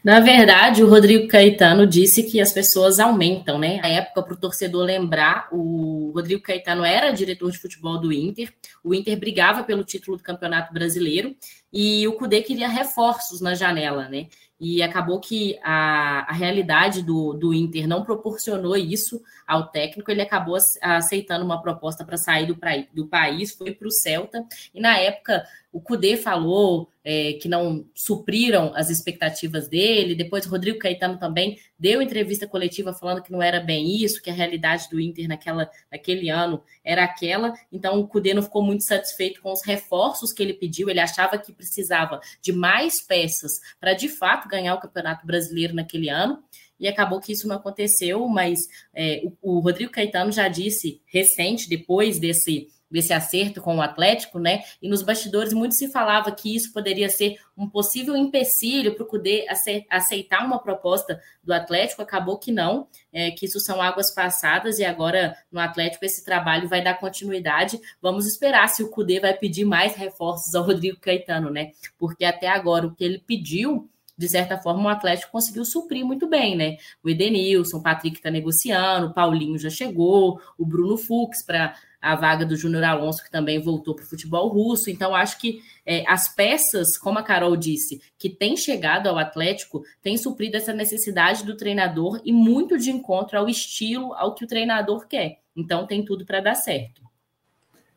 Na 0.03 0.19
verdade, 0.19 0.83
o 0.83 0.89
Rodrigo 0.89 1.27
Caetano 1.27 1.85
disse 1.85 2.23
que 2.23 2.39
as 2.39 2.51
pessoas 2.51 3.00
aumentam, 3.00 3.59
né? 3.59 3.79
Na 3.81 3.88
época, 3.88 4.23
para 4.23 4.33
o 4.33 4.38
torcedor 4.38 4.83
lembrar, 4.83 5.47
o 5.51 6.11
Rodrigo 6.13 6.41
Caetano 6.41 6.83
era 6.83 7.11
diretor 7.11 7.51
de 7.51 7.57
futebol 7.57 8.00
do 8.00 8.11
Inter, 8.11 8.53
o 8.83 8.93
Inter 8.93 9.17
brigava 9.19 9.63
pelo 9.63 9.83
título 9.83 10.17
do 10.17 10.23
Campeonato 10.23 10.73
Brasileiro 10.73 11.35
e 11.71 12.07
o 12.07 12.13
Cudê 12.13 12.41
queria 12.41 12.67
reforços 12.67 13.41
na 13.41 13.53
janela, 13.53 14.07
né? 14.07 14.27
E 14.59 14.81
acabou 14.81 15.19
que 15.19 15.59
a, 15.63 16.25
a 16.29 16.33
realidade 16.33 17.03
do, 17.03 17.33
do 17.33 17.53
Inter 17.53 17.87
não 17.87 18.03
proporcionou 18.03 18.75
isso 18.75 19.21
ao 19.45 19.67
técnico, 19.67 20.09
ele 20.09 20.21
acabou 20.21 20.57
aceitando 20.81 21.45
uma 21.45 21.61
proposta 21.61 22.03
para 22.03 22.17
sair 22.17 22.47
do, 22.47 22.57
do 22.93 23.07
país, 23.07 23.51
foi 23.51 23.71
para 23.71 23.87
o 23.87 23.91
Celta, 23.91 24.43
e 24.73 24.79
na 24.79 24.97
época 24.97 25.45
o 25.71 25.79
Cudê 25.79 26.17
falou 26.17 26.89
é, 27.03 27.33
que 27.33 27.47
não 27.47 27.85
supriram 27.93 28.73
as 28.75 28.89
expectativas 28.89 29.67
dele. 29.67 30.15
Depois, 30.15 30.45
Rodrigo 30.45 30.79
Caetano 30.79 31.19
também 31.19 31.59
deu 31.79 32.01
entrevista 32.01 32.47
coletiva 32.47 32.94
falando 32.94 33.21
que 33.21 33.31
não 33.31 33.41
era 33.41 33.59
bem 33.59 34.03
isso, 34.03 34.21
que 34.21 34.29
a 34.29 34.33
realidade 34.33 34.89
do 34.89 35.00
Inter 35.00 35.27
naquela, 35.27 35.69
naquele 35.91 36.29
ano 36.29 36.63
era 36.83 37.03
aquela. 37.03 37.53
Então, 37.71 38.00
o 38.00 38.07
Cudê 38.07 38.33
não 38.33 38.41
ficou 38.41 38.63
muito 38.63 38.83
satisfeito 38.83 39.41
com 39.41 39.51
os 39.51 39.63
reforços 39.65 40.33
que 40.33 40.41
ele 40.41 40.53
pediu. 40.53 40.89
Ele 40.89 41.00
achava 41.00 41.38
que 41.38 41.53
precisava 41.53 42.19
de 42.41 42.51
mais 42.51 43.01
peças 43.01 43.53
para, 43.79 43.94
de 43.94 44.09
fato, 44.09 44.47
ganhar 44.47 44.75
o 44.75 44.79
Campeonato 44.79 45.25
Brasileiro 45.25 45.74
naquele 45.74 46.09
ano 46.09 46.44
e 46.79 46.88
acabou 46.88 47.19
que 47.19 47.31
isso 47.31 47.47
não 47.47 47.56
aconteceu, 47.56 48.27
mas 48.27 48.59
é, 48.94 49.21
o, 49.41 49.57
o, 49.57 49.59
Rodrigo 49.59 49.91
Caetano 49.91 50.31
já 50.31 50.47
disse 50.47 51.01
recente, 51.06 51.68
depois 51.68 52.19
desse 52.19 52.69
desse 52.89 53.13
acerto 53.13 53.62
com 53.62 53.78
o 53.78 53.81
Atlético, 53.81 54.39
né? 54.39 54.63
E 54.81 54.88
nos 54.88 55.01
bastidores 55.01 55.54
muito 55.54 55.75
se 55.75 55.89
falava 55.89 56.31
que 56.31 56.56
isso 56.56 56.72
poderia 56.72 57.10
ser 57.10 57.38
um 57.57 57.69
possível 57.69 58.16
empecilho 58.16 58.95
para 58.95 59.04
o 59.04 59.07
Cudê 59.07 59.45
aceitar 59.89 60.45
uma 60.45 60.60
proposta 60.60 61.19
do 61.44 61.54
Atlético, 61.54 62.01
acabou 62.01 62.38
que 62.38 62.51
não, 62.51 62.88
é, 63.12 63.31
que 63.31 63.45
isso 63.45 63.60
são 63.60 63.81
águas 63.81 64.13
passadas 64.13 64.80
e 64.80 64.86
agora 64.86 65.36
no 65.51 65.60
Atlético 65.60 66.06
esse 66.06 66.24
trabalho 66.24 66.69
vai 66.69 66.84
dar 66.84 67.00
continuidade. 67.00 67.80
Vamos 68.01 68.25
esperar 68.25 68.68
se 68.69 68.84
o 68.84 68.89
Cudê 68.89 69.19
vai 69.19 69.34
pedir 69.34 69.66
mais 69.66 69.95
reforços 69.95 70.56
ao 70.56 70.63
Rodrigo 70.63 71.00
Caetano, 71.00 71.50
né? 71.50 71.72
Porque 71.98 72.24
até 72.24 72.48
agora 72.48 72.88
o 72.88 72.96
que 72.96 73.03
ele 73.03 73.20
pediu 73.20 73.89
de 74.17 74.27
certa 74.27 74.58
forma, 74.58 74.86
o 74.86 74.89
Atlético 74.89 75.32
conseguiu 75.32 75.63
suprir 75.63 76.03
muito 76.03 76.27
bem, 76.27 76.56
né? 76.56 76.77
O 77.03 77.10
Edenilson, 77.10 77.77
o 77.77 77.84
Patrick 77.84 78.17
está 78.17 78.32
negociando, 78.32 79.08
o 79.08 79.13
Paulinho 79.13 79.60
já 79.60 79.70
chegou, 79.70 80.41
o 80.58 80.65
Bruno 80.65 80.98
Fux 80.98 81.44
para 81.44 81.75
a 82.01 82.16
vaga 82.16 82.46
do 82.46 82.56
Júnior 82.56 82.84
Alonso, 82.84 83.24
que 83.24 83.32
também 83.32 83.62
voltou 83.62 83.96
para 83.96 84.06
o 84.06 84.08
futebol 84.08 84.48
russo. 84.50 84.89
Então, 84.89 85.16
acho 85.16 85.39
que 85.39 85.62
é, 85.86 86.04
as 86.08 86.34
peças, 86.34 86.98
como 86.98 87.20
a 87.20 87.24
Carol 87.24 87.56
disse, 87.56 88.01
que 88.18 88.30
tem 88.30 88.56
chegado 88.56 89.08
ao 89.08 89.18
Atlético, 89.18 89.84
tem 90.01 90.18
suprido 90.18 90.58
essa 90.58 90.74
necessidade 90.74 91.44
do 91.44 91.58
treinador 91.58 92.22
e 92.24 92.32
muito 92.32 92.77
de 92.77 92.92
encontro 92.92 93.38
ao 93.38 93.50
estilo, 93.50 94.13
ao 94.13 94.36
que 94.36 94.46
o 94.46 94.48
treinador 94.48 95.08
quer. 95.08 95.39
Então, 95.56 95.88
tem 95.88 96.06
tudo 96.06 96.25
para 96.25 96.39
dar 96.39 96.56
certo. 96.56 97.01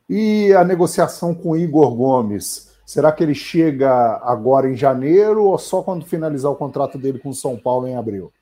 E 0.09 0.53
a 0.55 0.65
negociação 0.65 1.35
com 1.35 1.57
Igor 1.57 1.95
Gomes? 1.95 2.71
Será 2.85 3.13
que 3.13 3.23
ele 3.23 3.35
chega 3.35 4.21
agora 4.25 4.69
em 4.69 4.75
janeiro 4.75 5.45
ou 5.45 5.57
só 5.57 5.81
quando 5.81 6.05
finalizar 6.05 6.51
o 6.51 6.57
contrato 6.57 6.99
dele 6.99 7.21
com 7.21 7.29
o 7.29 7.35
São 7.35 7.57
Paulo 7.57 7.87
em 7.87 7.95
abril? 7.95 8.33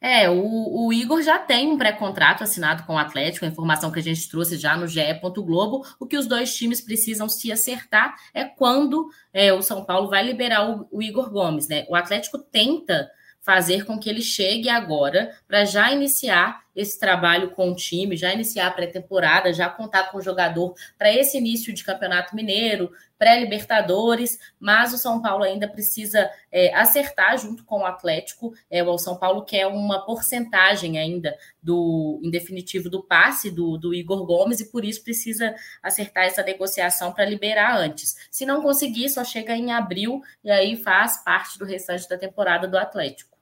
É, 0.00 0.30
o, 0.30 0.86
o 0.86 0.92
Igor 0.92 1.22
já 1.22 1.38
tem 1.38 1.68
um 1.68 1.76
pré-contrato 1.76 2.44
assinado 2.44 2.84
com 2.84 2.94
o 2.94 2.98
Atlético, 2.98 3.44
a 3.44 3.48
informação 3.48 3.90
que 3.90 3.98
a 3.98 4.02
gente 4.02 4.28
trouxe 4.28 4.56
já 4.56 4.76
no 4.76 4.86
GE. 4.86 5.00
Globo. 5.38 5.84
O 5.98 6.06
que 6.06 6.16
os 6.16 6.26
dois 6.26 6.54
times 6.54 6.80
precisam 6.80 7.28
se 7.28 7.50
acertar 7.50 8.14
é 8.32 8.44
quando 8.44 9.08
é, 9.32 9.52
o 9.52 9.62
São 9.62 9.84
Paulo 9.84 10.08
vai 10.08 10.24
liberar 10.24 10.70
o, 10.70 10.88
o 10.90 11.02
Igor 11.02 11.30
Gomes, 11.30 11.68
né? 11.68 11.84
O 11.88 11.96
Atlético 11.96 12.38
tenta 12.38 13.10
fazer 13.40 13.84
com 13.84 13.98
que 13.98 14.10
ele 14.10 14.20
chegue 14.20 14.68
agora 14.68 15.30
para 15.46 15.64
já 15.64 15.90
iniciar 15.90 16.60
esse 16.78 16.96
trabalho 16.96 17.50
com 17.50 17.72
o 17.72 17.74
time, 17.74 18.16
já 18.16 18.32
iniciar 18.32 18.68
a 18.68 18.70
pré-temporada, 18.70 19.52
já 19.52 19.68
contar 19.68 20.12
com 20.12 20.18
o 20.18 20.22
jogador 20.22 20.74
para 20.96 21.12
esse 21.12 21.36
início 21.36 21.74
de 21.74 21.82
Campeonato 21.82 22.36
Mineiro, 22.36 22.92
pré-Libertadores, 23.18 24.38
mas 24.60 24.92
o 24.92 24.96
São 24.96 25.20
Paulo 25.20 25.42
ainda 25.42 25.66
precisa 25.66 26.30
é, 26.52 26.72
acertar 26.72 27.36
junto 27.36 27.64
com 27.64 27.80
o 27.80 27.84
Atlético. 27.84 28.54
É, 28.70 28.80
o 28.84 28.96
São 28.96 29.16
Paulo 29.16 29.44
quer 29.44 29.66
uma 29.66 30.06
porcentagem 30.06 31.00
ainda 31.00 31.36
do, 31.60 32.20
em 32.22 32.30
definitivo, 32.30 32.88
do 32.88 33.02
passe 33.02 33.50
do, 33.50 33.76
do 33.76 33.92
Igor 33.92 34.24
Gomes 34.24 34.60
e 34.60 34.70
por 34.70 34.84
isso 34.84 35.02
precisa 35.02 35.52
acertar 35.82 36.26
essa 36.26 36.44
negociação 36.44 37.12
para 37.12 37.24
liberar 37.24 37.76
antes. 37.76 38.14
Se 38.30 38.46
não 38.46 38.62
conseguir, 38.62 39.08
só 39.08 39.24
chega 39.24 39.56
em 39.56 39.72
abril 39.72 40.22
e 40.44 40.50
aí 40.52 40.76
faz 40.76 41.24
parte 41.24 41.58
do 41.58 41.64
restante 41.64 42.08
da 42.08 42.16
temporada 42.16 42.68
do 42.68 42.78
Atlético. 42.78 43.37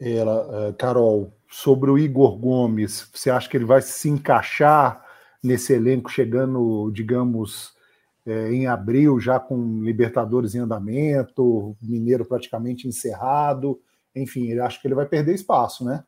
Ela, 0.00 0.68
eh, 0.68 0.72
Carol, 0.72 1.32
sobre 1.50 1.90
o 1.90 1.98
Igor 1.98 2.38
Gomes, 2.38 3.08
você 3.12 3.28
acha 3.30 3.48
que 3.48 3.56
ele 3.56 3.64
vai 3.64 3.82
se 3.82 4.08
encaixar 4.08 5.04
nesse 5.42 5.72
elenco 5.72 6.10
chegando, 6.10 6.90
digamos, 6.92 7.72
é, 8.26 8.52
em 8.52 8.66
abril, 8.66 9.18
já 9.18 9.40
com 9.40 9.82
Libertadores 9.82 10.54
em 10.54 10.60
andamento, 10.60 11.76
Mineiro 11.82 12.24
praticamente 12.24 12.86
encerrado. 12.86 13.80
Enfim, 14.14 14.48
eu 14.48 14.64
acho 14.64 14.80
que 14.80 14.86
ele 14.86 14.94
vai 14.94 15.06
perder 15.06 15.34
espaço, 15.34 15.84
né? 15.84 16.04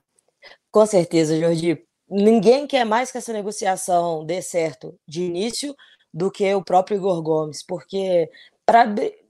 Com 0.71 0.85
certeza, 0.87 1.39
Jordi. 1.39 1.85
Ninguém 2.09 2.67
quer 2.67 2.85
mais 2.85 3.11
que 3.11 3.19
essa 3.19 3.33
negociação 3.33 4.25
dê 4.25 4.43
certo 4.43 4.95
de 5.09 5.23
início 5.23 5.75
do 6.13 6.31
que 6.31 6.55
o 6.55 6.63
próprio 6.63 6.99
Igor 6.99 7.23
Gomes, 7.23 7.65
porque 7.65 8.29
pra, 8.67 8.85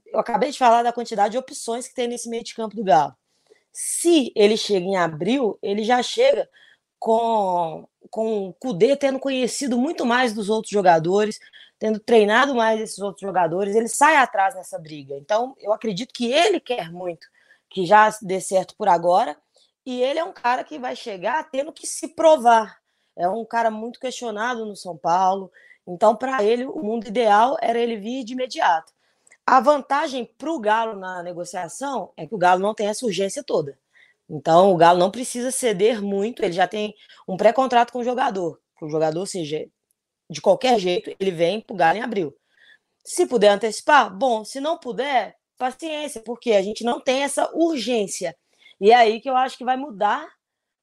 eu 0.07 0.19
acabei 0.19 0.51
de 0.51 0.57
falar 0.57 0.83
da 0.83 0.91
quantidade 0.91 1.31
de 1.31 1.37
opções 1.37 1.87
que 1.87 1.95
tem 1.95 2.07
nesse 2.07 2.29
meio 2.29 2.43
de 2.43 2.53
campo 2.53 2.75
do 2.75 2.83
Galo. 2.83 3.13
Se 3.73 4.31
ele 4.35 4.55
chega 4.55 4.85
em 4.85 4.95
abril, 4.95 5.57
ele 5.61 5.83
já 5.83 6.01
chega 6.03 6.49
com 6.99 7.87
com 8.09 8.49
o 8.49 8.53
Kudê 8.53 8.95
tendo 8.95 9.17
conhecido 9.19 9.77
muito 9.77 10.05
mais 10.05 10.33
dos 10.33 10.49
outros 10.49 10.71
jogadores, 10.71 11.39
tendo 11.79 11.99
treinado 11.99 12.53
mais 12.53 12.79
esses 12.79 12.99
outros 12.99 13.21
jogadores, 13.21 13.75
ele 13.75 13.87
sai 13.87 14.17
atrás 14.17 14.55
nessa 14.55 14.77
briga. 14.77 15.15
Então, 15.15 15.55
eu 15.59 15.73
acredito 15.73 16.13
que 16.13 16.31
ele 16.31 16.59
quer 16.59 16.91
muito 16.91 17.27
que 17.73 17.85
já 17.87 18.07
dê 18.21 18.39
certo 18.39 18.75
por 18.77 18.87
agora, 18.87 19.35
e 19.83 20.01
ele 20.01 20.19
é 20.19 20.23
um 20.23 20.31
cara 20.31 20.63
que 20.63 20.77
vai 20.77 20.95
chegar 20.95 21.49
tendo 21.49 21.73
que 21.73 21.87
se 21.87 22.09
provar. 22.09 22.77
É 23.17 23.27
um 23.27 23.43
cara 23.43 23.71
muito 23.71 23.99
questionado 23.99 24.63
no 24.63 24.75
São 24.75 24.95
Paulo. 24.95 25.51
Então, 25.87 26.15
para 26.15 26.43
ele, 26.43 26.65
o 26.65 26.83
mundo 26.83 27.07
ideal 27.07 27.57
era 27.61 27.79
ele 27.79 27.97
vir 27.97 28.23
de 28.23 28.33
imediato. 28.33 28.93
A 29.45 29.59
vantagem 29.59 30.25
para 30.37 30.51
o 30.51 30.59
Galo 30.59 30.99
na 30.99 31.21
negociação 31.21 32.13
é 32.15 32.25
que 32.25 32.33
o 32.33 32.37
Galo 32.37 32.61
não 32.61 32.73
tem 32.73 32.87
essa 32.87 33.05
urgência 33.05 33.43
toda. 33.43 33.77
Então, 34.29 34.71
o 34.71 34.77
Galo 34.77 34.97
não 34.99 35.11
precisa 35.11 35.51
ceder 35.51 36.01
muito, 36.01 36.43
ele 36.43 36.53
já 36.53 36.67
tem 36.67 36.95
um 37.27 37.35
pré-contrato 37.35 37.91
com 37.91 37.99
o 37.99 38.03
jogador. 38.03 38.59
O 38.81 38.89
jogador, 38.89 39.25
seja 39.25 39.65
de 40.29 40.41
qualquer 40.41 40.79
jeito, 40.79 41.13
ele 41.19 41.31
vem 41.31 41.61
para 41.61 41.73
o 41.73 41.77
Galo 41.77 41.97
em 41.97 42.01
abril. 42.01 42.35
Se 43.05 43.25
puder 43.25 43.49
antecipar, 43.49 44.15
bom. 44.15 44.45
Se 44.45 44.59
não 44.59 44.77
puder, 44.77 45.37
paciência, 45.57 46.21
porque 46.21 46.53
a 46.53 46.61
gente 46.61 46.83
não 46.83 46.99
tem 46.99 47.23
essa 47.23 47.49
urgência. 47.53 48.35
E 48.79 48.91
é 48.91 48.95
aí 48.95 49.21
que 49.21 49.29
eu 49.29 49.35
acho 49.35 49.57
que 49.57 49.65
vai 49.65 49.77
mudar 49.77 50.27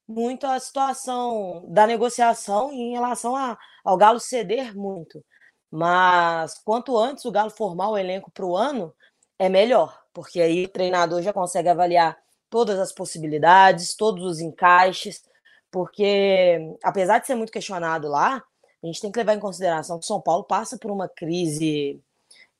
muito 0.07 0.47
a 0.47 0.59
situação 0.59 1.65
da 1.69 1.87
negociação 1.87 2.73
em 2.73 2.93
relação 2.93 3.35
a, 3.37 3.59
ao 3.85 3.97
Galo 3.97 4.21
ceder 4.21 4.77
muito. 4.77 5.25
Mas 5.71 6.59
quanto 6.65 6.99
antes 6.99 7.25
o 7.25 7.31
Galo 7.31 7.51
formar 7.51 7.91
o 7.91 7.99
elenco 7.99 8.31
para 8.31 8.45
o 8.45 8.57
ano, 8.57 8.93
é 9.39 9.49
melhor, 9.49 10.03
porque 10.13 10.41
aí 10.41 10.65
o 10.65 10.69
treinador 10.69 11.23
já 11.23 11.33
consegue 11.33 11.69
avaliar 11.69 12.19
todas 12.51 12.79
as 12.79 12.93
possibilidades, 12.93 13.95
todos 13.95 14.25
os 14.25 14.41
encaixes, 14.41 15.23
porque 15.71 16.77
apesar 16.83 17.21
de 17.21 17.27
ser 17.27 17.37
muito 17.37 17.53
questionado 17.53 18.09
lá, 18.09 18.43
a 18.83 18.87
gente 18.87 19.01
tem 19.01 19.13
que 19.13 19.19
levar 19.19 19.35
em 19.35 19.41
consideração 19.41 19.99
que 19.99 20.07
São 20.07 20.21
Paulo 20.21 20.45
passa 20.45 20.77
por 20.77 20.91
uma 20.91 21.09
crise 21.09 22.03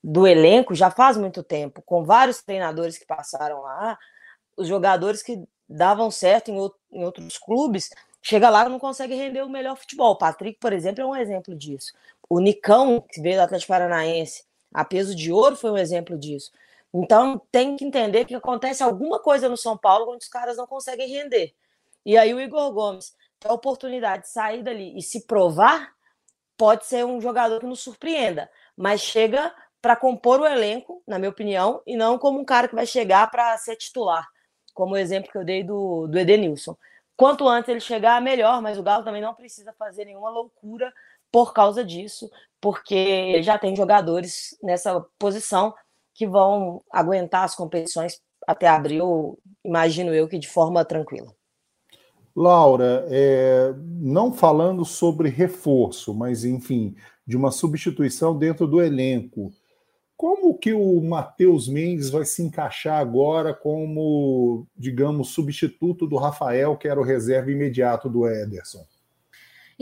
do 0.03 0.25
elenco 0.25 0.73
já 0.73 0.89
faz 0.89 1.17
muito 1.17 1.43
tempo, 1.43 1.81
com 1.83 2.03
vários 2.03 2.41
treinadores 2.41 2.97
que 2.97 3.05
passaram 3.05 3.61
lá, 3.61 3.97
os 4.57 4.67
jogadores 4.67 5.21
que 5.21 5.43
davam 5.69 6.09
certo 6.09 6.49
em, 6.49 6.57
em 6.91 7.03
outros 7.03 7.37
clubes, 7.37 7.89
chega 8.21 8.49
lá 8.49 8.65
e 8.65 8.69
não 8.69 8.79
consegue 8.79 9.15
render 9.15 9.41
o 9.41 9.49
melhor 9.49 9.75
futebol. 9.75 10.11
O 10.11 10.17
Patrick, 10.17 10.59
por 10.59 10.73
exemplo, 10.73 11.01
é 11.01 11.05
um 11.05 11.15
exemplo 11.15 11.55
disso. 11.55 11.91
O 12.33 12.39
Nicão, 12.39 13.01
que 13.01 13.19
veio 13.19 13.35
do 13.35 13.41
Atlético 13.41 13.73
Paranaense, 13.73 14.45
a 14.73 14.85
peso 14.85 15.13
de 15.13 15.33
ouro, 15.33 15.57
foi 15.57 15.69
um 15.69 15.77
exemplo 15.77 16.17
disso. 16.17 16.49
Então 16.93 17.41
tem 17.51 17.75
que 17.75 17.83
entender 17.83 18.23
que 18.23 18.33
acontece 18.33 18.81
alguma 18.81 19.19
coisa 19.19 19.49
no 19.49 19.57
São 19.57 19.77
Paulo 19.77 20.13
onde 20.13 20.23
os 20.23 20.29
caras 20.29 20.55
não 20.55 20.65
conseguem 20.65 21.09
render. 21.09 21.53
E 22.05 22.17
aí 22.17 22.33
o 22.33 22.39
Igor 22.39 22.71
Gomes 22.71 23.13
tem 23.37 23.51
a 23.51 23.53
oportunidade 23.53 24.23
de 24.23 24.29
sair 24.29 24.63
dali 24.63 24.97
e 24.97 25.01
se 25.01 25.27
provar, 25.27 25.91
pode 26.55 26.85
ser 26.85 27.05
um 27.05 27.19
jogador 27.19 27.59
que 27.59 27.65
nos 27.65 27.81
surpreenda, 27.81 28.49
mas 28.77 29.01
chega 29.01 29.53
para 29.81 29.97
compor 29.97 30.39
o 30.39 30.47
elenco, 30.47 31.03
na 31.05 31.19
minha 31.19 31.31
opinião, 31.31 31.83
e 31.85 31.97
não 31.97 32.17
como 32.17 32.39
um 32.39 32.45
cara 32.45 32.69
que 32.69 32.75
vai 32.75 32.85
chegar 32.85 33.29
para 33.29 33.57
ser 33.57 33.75
titular, 33.75 34.25
como 34.73 34.93
o 34.93 34.97
exemplo 34.97 35.29
que 35.29 35.37
eu 35.37 35.43
dei 35.43 35.65
do, 35.65 36.07
do 36.07 36.17
Edenilson. 36.17 36.77
Quanto 37.17 37.45
antes 37.45 37.67
ele 37.67 37.81
chegar, 37.81 38.21
melhor, 38.21 38.61
mas 38.61 38.77
o 38.79 38.83
Galo 38.83 39.03
também 39.03 39.21
não 39.21 39.35
precisa 39.35 39.73
fazer 39.73 40.05
nenhuma 40.05 40.29
loucura 40.29 40.93
por 41.31 41.53
causa 41.53 41.83
disso, 41.83 42.29
porque 42.59 43.41
já 43.41 43.57
tem 43.57 43.75
jogadores 43.75 44.57
nessa 44.61 45.03
posição 45.17 45.73
que 46.13 46.27
vão 46.27 46.81
aguentar 46.91 47.43
as 47.43 47.55
competições 47.55 48.19
até 48.47 48.67
abril, 48.67 49.39
imagino 49.63 50.13
eu 50.13 50.27
que 50.27 50.37
de 50.37 50.47
forma 50.47 50.83
tranquila. 50.83 51.33
Laura, 52.35 53.05
é, 53.09 53.73
não 53.77 54.31
falando 54.31 54.85
sobre 54.85 55.29
reforço, 55.29 56.13
mas 56.13 56.45
enfim, 56.45 56.95
de 57.25 57.35
uma 57.35 57.51
substituição 57.51 58.37
dentro 58.37 58.65
do 58.65 58.81
elenco, 58.81 59.51
como 60.15 60.57
que 60.57 60.71
o 60.71 61.01
Matheus 61.01 61.67
Mendes 61.67 62.09
vai 62.09 62.25
se 62.25 62.43
encaixar 62.43 62.99
agora 62.99 63.53
como, 63.53 64.67
digamos, 64.77 65.29
substituto 65.29 66.05
do 66.05 66.15
Rafael, 66.15 66.77
que 66.77 66.87
era 66.87 66.99
o 66.99 67.03
reserva 67.03 67.51
imediato 67.51 68.07
do 68.07 68.27
Ederson? 68.27 68.85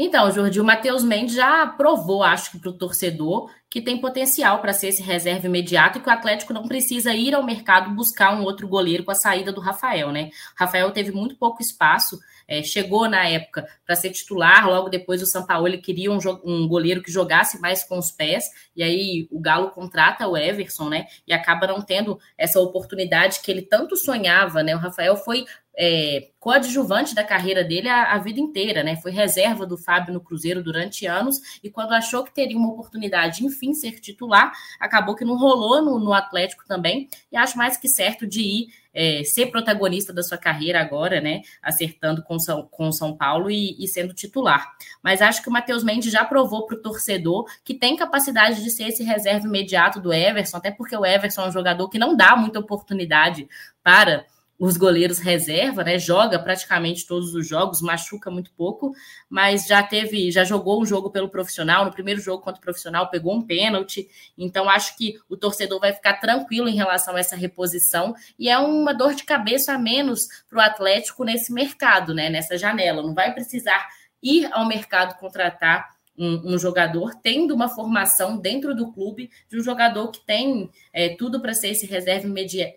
Então, 0.02 0.32
Jordi, 0.32 0.62
o 0.62 0.64
Matheus 0.64 1.04
Mendes 1.04 1.36
já 1.36 1.68
provou, 1.68 2.24
acho 2.24 2.52
que 2.52 2.58
para 2.58 2.70
o 2.70 2.78
torcedor, 2.78 3.52
que 3.70 3.82
tem 3.82 4.00
potencial 4.00 4.60
para 4.62 4.72
ser 4.72 4.88
esse 4.88 5.04
reserva 5.04 5.48
imediato 5.48 6.00
e 6.00 6.02
que 6.02 6.08
o 6.08 6.12
Atlético 6.12 6.54
não 6.54 6.70
precisa 6.70 7.14
ir 7.14 7.36
ao 7.36 7.44
mercado 7.44 7.94
buscar 7.94 8.34
um 8.34 8.44
outro 8.44 8.66
goleiro 8.66 9.04
com 9.04 9.12
a 9.12 9.16
saída 9.16 9.52
do 9.52 9.60
Rafael, 9.60 10.10
né? 10.14 10.30
O 10.58 10.64
Rafael 10.64 10.90
teve 10.92 11.12
muito 11.12 11.36
pouco 11.36 11.62
espaço 11.62 12.18
é, 12.50 12.64
chegou 12.64 13.08
na 13.08 13.28
época 13.28 13.68
para 13.86 13.96
ser 13.96 14.10
titular, 14.10 14.68
logo 14.68 14.90
depois 14.90 15.22
o 15.22 15.28
São 15.28 15.46
Paulo 15.46 15.68
ele 15.68 15.78
queria 15.78 16.12
um, 16.12 16.18
um, 16.44 16.68
goleiro 16.68 17.04
que 17.04 17.12
jogasse 17.12 17.62
mais 17.62 17.84
com 17.84 18.00
os 18.00 18.12
pés, 18.12 18.46
e 18.76 18.82
aí 18.82 19.28
o 19.30 19.40
Galo 19.40 19.70
contrata 19.70 20.28
o 20.28 20.36
Everson, 20.36 20.90
né? 20.90 21.06
E 21.28 21.32
acaba 21.32 21.68
não 21.68 21.80
tendo 21.80 22.20
essa 22.36 22.60
oportunidade 22.60 23.40
que 23.42 23.52
ele 23.52 23.62
tanto 23.62 23.96
sonhava, 23.96 24.64
né? 24.64 24.76
O 24.76 24.80
Rafael 24.80 25.16
foi 25.16 25.46
é, 25.78 26.30
coadjuvante 26.40 27.14
da 27.14 27.24
carreira 27.24 27.64
dele 27.64 27.88
a, 27.88 28.14
a, 28.14 28.18
vida 28.18 28.40
inteira, 28.40 28.84
né? 28.84 28.96
Foi 28.96 29.12
reserva 29.12 29.66
do 29.66 29.78
Fábio 29.78 30.14
no 30.14 30.20
Cruzeiro 30.20 30.64
durante 30.64 31.06
anos 31.06 31.40
e 31.64 31.70
quando 31.70 31.94
achou 31.94 32.24
que 32.24 32.34
teria 32.34 32.58
uma 32.58 32.74
oportunidade, 32.74 33.46
enfim, 33.46 33.74
ser 33.76 34.00
titular, 34.00 34.52
acabou 34.80 35.16
que 35.16 35.24
não 35.24 35.38
rolou 35.38 35.82
no, 35.84 36.00
no 36.00 36.14
Atlético 36.14 36.66
também. 36.68 37.08
E 37.32 37.38
acho 37.38 37.58
mais 37.58 37.78
que 37.78 37.88
certo 37.88 38.26
de 38.26 38.42
ir 38.42 38.68
é, 39.00 39.24
ser 39.24 39.46
protagonista 39.46 40.12
da 40.12 40.22
sua 40.22 40.38
carreira 40.38 40.82
agora, 40.82 41.22
né? 41.22 41.42
Acertando 41.64 42.22
com 42.22 42.38
São, 42.38 42.68
com 42.70 42.92
São 42.92 43.16
Paulo 43.16 43.50
e, 43.50 43.82
e 43.82 43.88
sendo 43.88 44.14
titular. 44.14 44.74
Mas 45.02 45.22
acho 45.22 45.42
que 45.42 45.48
o 45.48 45.52
Matheus 45.52 45.86
Mendes 45.86 46.12
já 46.12 46.26
provou 46.26 46.66
para 46.66 46.76
o 46.76 46.82
torcedor 46.82 47.46
que 47.64 47.74
tem 47.74 47.96
capacidade 47.96 48.62
de 48.62 48.70
ser 48.70 48.90
esse 48.90 49.02
reserva 49.02 49.48
imediato 49.48 50.02
do 50.02 50.12
Everson, 50.12 50.58
até 50.58 50.70
porque 50.70 50.98
o 50.98 51.06
Everson 51.06 51.44
é 51.44 51.48
um 51.48 51.52
jogador 51.54 51.88
que 51.88 51.98
não 51.98 52.14
dá 52.14 52.36
muita 52.36 52.60
oportunidade 52.60 53.48
para 53.82 54.26
os 54.60 54.76
goleiros 54.76 55.20
reserva, 55.20 55.86
né? 55.86 55.98
Joga 55.98 56.38
praticamente 56.38 57.08
todos 57.08 57.34
os 57.34 57.48
jogos, 57.48 57.82
machuca 57.82 58.30
muito 58.30 58.52
pouco, 58.52 58.94
mas 59.30 59.66
já 59.66 59.82
teve, 59.82 60.30
já 60.30 60.44
jogou 60.44 60.82
um 60.82 60.86
jogo 60.86 61.10
pelo 61.10 61.30
profissional, 61.30 61.86
no 61.86 61.94
primeiro 61.94 62.20
jogo 62.20 62.44
contra 62.44 62.60
o 62.60 62.62
profissional 62.62 63.10
pegou 63.10 63.34
um 63.34 63.42
pênalti. 63.42 64.10
Então 64.38 64.70
acho 64.70 64.98
que 64.98 65.18
o 65.30 65.38
torcedor 65.38 65.80
vai 65.80 65.94
ficar 65.94 66.16
tranquilo 66.16 66.68
em 66.68 66.76
relação 66.76 67.16
a 67.16 67.20
essa 67.20 67.38
reposição 67.38 68.14
e 68.38 68.50
é 68.50 68.58
uma 68.58 68.94
dor 68.94 69.16
de 69.16 69.24
cabeça 69.24 69.74
a 69.74 69.78
menos 69.78 70.28
para 70.50 70.60
o 70.60 70.62
Atlético 70.62 71.24
nesse 71.24 71.54
mercado, 71.54 72.14
né? 72.14 72.30
Nessa 72.30 72.58
janela, 72.58 73.02
não 73.02 73.14
vai 73.14 73.34
precisar 73.34 73.88
ir 74.22 74.50
ao 74.52 74.68
mercado 74.68 75.18
contratar 75.18 75.99
um, 76.20 76.54
um, 76.54 76.58
jogador 76.58 77.16
tendo 77.24 77.56
uma 77.56 77.70
formação 77.70 78.38
dentro 78.38 78.76
do 78.76 78.92
clube 78.92 79.32
de 79.50 79.58
um 79.58 79.64
jogador 79.64 80.10
que 80.12 80.20
tem 80.20 80.70
é, 80.92 81.16
tudo 81.16 81.42
para 81.42 81.54
ser 81.54 81.70
esse 81.70 81.86
reserva 81.86 82.28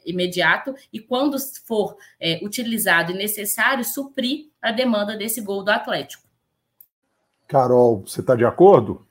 imediato 0.07 0.75
e 0.93 1.01
quando 1.01 1.37
for 1.67 1.97
é, 2.21 2.39
utilizado 2.43 3.11
e 3.11 3.17
necessário, 3.17 3.85
suprir 3.85 4.47
a 4.63 4.71
demanda 4.71 5.17
desse 5.17 5.41
gol 5.41 5.65
do 5.65 5.71
Atlético. 5.71 6.23
Carol, 7.49 8.05
você 8.07 8.21
está 8.21 8.37
de 8.37 8.45
acordo? 8.45 9.05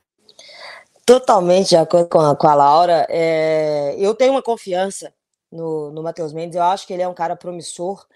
Totalmente 1.05 1.69
de 1.69 1.77
acordo 1.77 2.07
com 2.07 2.19
a, 2.19 2.35
com 2.35 2.47
a 2.47 2.55
Laura. 2.55 3.05
É, 3.09 3.95
eu 3.99 4.15
tenho 4.15 4.31
uma 4.31 4.41
confiança 4.41 5.13
no, 5.51 5.91
no 5.91 6.01
Matheus 6.01 6.31
Mendes, 6.31 6.55
eu 6.55 6.63
acho 6.63 6.87
que 6.87 6.93
ele 6.93 7.03
é 7.03 7.07
um 7.07 7.13
cara 7.13 7.35
promissor 7.35 8.07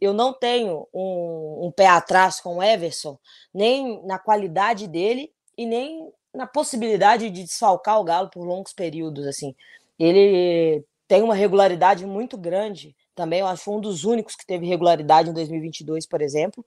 eu 0.00 0.12
não 0.12 0.32
tenho 0.32 0.86
um, 0.94 1.66
um, 1.66 1.72
pé 1.72 1.86
atrás 1.88 2.40
com 2.40 2.58
o 2.58 2.62
Everson, 2.62 3.18
nem 3.52 4.04
na 4.06 4.18
qualidade 4.18 4.86
dele 4.86 5.32
e 5.58 5.66
nem 5.66 6.12
na 6.32 6.46
possibilidade 6.46 7.28
de 7.28 7.42
desfalcar 7.42 8.00
o 8.00 8.04
Galo 8.04 8.30
por 8.30 8.46
longos 8.46 8.72
períodos. 8.72 9.26
assim. 9.26 9.54
Ele 9.98 10.84
tem 11.08 11.22
uma 11.22 11.34
regularidade 11.34 12.06
muito 12.06 12.38
grande 12.38 12.94
também, 13.14 13.40
eu 13.40 13.48
acho 13.48 13.68
um 13.72 13.80
dos 13.80 14.04
únicos 14.04 14.36
que 14.36 14.46
teve 14.46 14.64
regularidade 14.64 15.28
em 15.28 15.32
2022, 15.32 16.06
por 16.06 16.22
exemplo. 16.22 16.64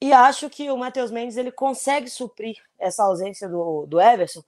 E 0.00 0.12
acho 0.12 0.48
que 0.48 0.70
o 0.70 0.78
Matheus 0.78 1.10
Mendes 1.10 1.36
ele 1.36 1.52
consegue 1.52 2.08
suprir 2.08 2.56
essa 2.78 3.04
ausência 3.04 3.48
do, 3.48 3.84
do 3.86 4.00
Everson 4.00 4.42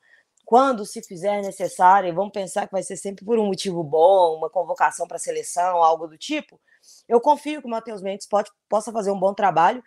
quando 0.47 0.87
se 0.87 1.03
fizer 1.03 1.43
necessário. 1.43 2.09
E 2.09 2.13
vamos 2.13 2.33
pensar 2.33 2.67
que 2.67 2.73
vai 2.73 2.83
ser 2.83 2.97
sempre 2.97 3.25
por 3.25 3.39
um 3.39 3.47
motivo 3.47 3.83
bom, 3.83 4.37
uma 4.37 4.49
convocação 4.49 5.07
para 5.07 5.17
a 5.17 5.21
seleção, 5.21 5.83
algo 5.83 6.07
do 6.07 6.17
tipo. 6.17 6.59
Eu 7.09 7.21
confio 7.21 7.61
que 7.61 7.67
o 7.67 7.71
Matheus 7.71 8.01
Mendes 8.01 8.27
pode, 8.27 8.51
possa 8.69 8.91
fazer 8.93 9.11
um 9.11 9.19
bom 9.19 9.35
trabalho. 9.35 9.83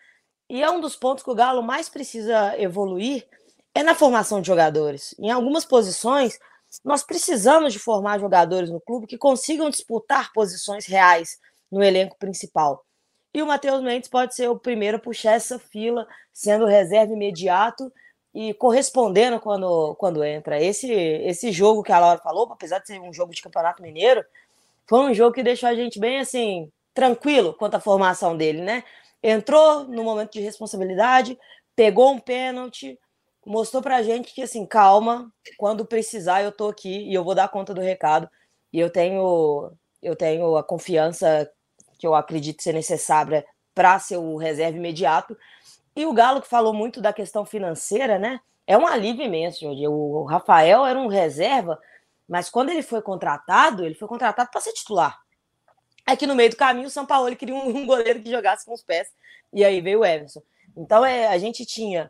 E 0.49 0.61
é 0.61 0.69
um 0.69 0.79
dos 0.79 0.95
pontos 0.95 1.23
que 1.23 1.31
o 1.31 1.35
Galo 1.35 1.63
mais 1.63 1.89
precisa 1.89 2.59
evoluir 2.59 3.27
é 3.73 3.83
na 3.83 3.95
formação 3.95 4.41
de 4.41 4.47
jogadores. 4.47 5.15
Em 5.19 5.31
algumas 5.31 5.65
posições, 5.65 6.39
nós 6.83 7.03
precisamos 7.03 7.73
de 7.73 7.79
formar 7.79 8.19
jogadores 8.19 8.69
no 8.69 8.79
clube 8.79 9.07
que 9.07 9.17
consigam 9.17 9.69
disputar 9.69 10.31
posições 10.33 10.85
reais 10.85 11.39
no 11.71 11.83
elenco 11.83 12.17
principal. 12.17 12.85
E 13.33 13.41
o 13.41 13.47
Matheus 13.47 13.81
Mendes 13.81 14.09
pode 14.09 14.35
ser 14.35 14.49
o 14.49 14.57
primeiro 14.57 14.97
a 14.97 14.99
puxar 14.99 15.33
essa 15.33 15.59
fila, 15.59 16.07
sendo 16.33 16.65
reserva 16.65 17.13
imediato 17.13 17.91
e 18.33 18.53
correspondendo 18.53 19.39
quando, 19.39 19.95
quando 19.95 20.23
entra. 20.23 20.61
Esse, 20.61 20.91
esse 20.91 21.51
jogo 21.51 21.83
que 21.83 21.91
a 21.91 21.99
Laura 21.99 22.19
falou, 22.19 22.51
apesar 22.51 22.79
de 22.79 22.87
ser 22.87 22.99
um 22.99 23.13
jogo 23.13 23.33
de 23.33 23.41
campeonato 23.41 23.81
mineiro, 23.81 24.23
foi 24.87 24.99
um 24.99 25.13
jogo 25.13 25.33
que 25.33 25.43
deixou 25.43 25.69
a 25.69 25.75
gente 25.75 25.99
bem 25.99 26.19
assim, 26.19 26.71
tranquilo 26.93 27.53
quanto 27.53 27.75
à 27.75 27.79
formação 27.79 28.35
dele, 28.35 28.61
né? 28.61 28.83
Entrou 29.21 29.83
no 29.83 30.03
momento 30.03 30.31
de 30.31 30.41
responsabilidade, 30.41 31.37
pegou 31.75 32.11
um 32.11 32.19
pênalti, 32.19 32.97
mostrou 33.45 33.81
pra 33.81 34.03
gente 34.03 34.33
que 34.33 34.41
assim, 34.41 34.65
calma, 34.65 35.31
quando 35.57 35.85
precisar 35.85 36.43
eu 36.43 36.51
tô 36.51 36.69
aqui 36.69 37.09
e 37.09 37.13
eu 37.13 37.23
vou 37.23 37.35
dar 37.35 37.49
conta 37.49 37.73
do 37.73 37.81
recado. 37.81 38.29
E 38.71 38.79
eu 38.79 38.89
tenho 38.89 39.71
eu 40.01 40.15
tenho 40.15 40.55
a 40.55 40.63
confiança 40.63 41.49
que 41.97 42.07
eu 42.07 42.15
acredito 42.15 42.63
ser 42.63 42.73
necessária 42.73 43.45
para 43.75 43.99
ser 43.99 44.17
o 44.17 44.37
reserva 44.37 44.77
imediato. 44.77 45.37
E 45.95 46.05
o 46.05 46.13
Galo 46.13 46.41
que 46.41 46.47
falou 46.47 46.73
muito 46.73 47.01
da 47.01 47.11
questão 47.11 47.45
financeira, 47.45 48.17
né? 48.17 48.39
É 48.65 48.77
um 48.77 48.87
alívio 48.87 49.25
imenso, 49.25 49.61
Jorge. 49.61 49.87
O 49.87 50.23
Rafael 50.23 50.85
era 50.85 50.99
um 50.99 51.07
reserva, 51.07 51.79
mas 52.27 52.49
quando 52.49 52.69
ele 52.69 52.83
foi 52.83 53.01
contratado, 53.01 53.83
ele 53.83 53.95
foi 53.95 54.07
contratado 54.07 54.49
para 54.51 54.61
ser 54.61 54.73
titular. 54.73 55.19
Aqui 56.05 56.25
no 56.25 56.35
meio 56.35 56.49
do 56.49 56.55
caminho, 56.55 56.87
o 56.87 56.91
São 56.91 57.05
Paulo 57.05 57.35
queria 57.35 57.55
um 57.55 57.85
goleiro 57.85 58.21
que 58.21 58.29
jogasse 58.29 58.65
com 58.65 58.73
os 58.73 58.83
pés. 58.83 59.09
E 59.51 59.65
aí 59.65 59.81
veio 59.81 59.99
o 59.99 60.05
Everson. 60.05 60.41
Então 60.77 61.05
é, 61.05 61.27
a 61.27 61.37
gente 61.37 61.65
tinha 61.65 62.09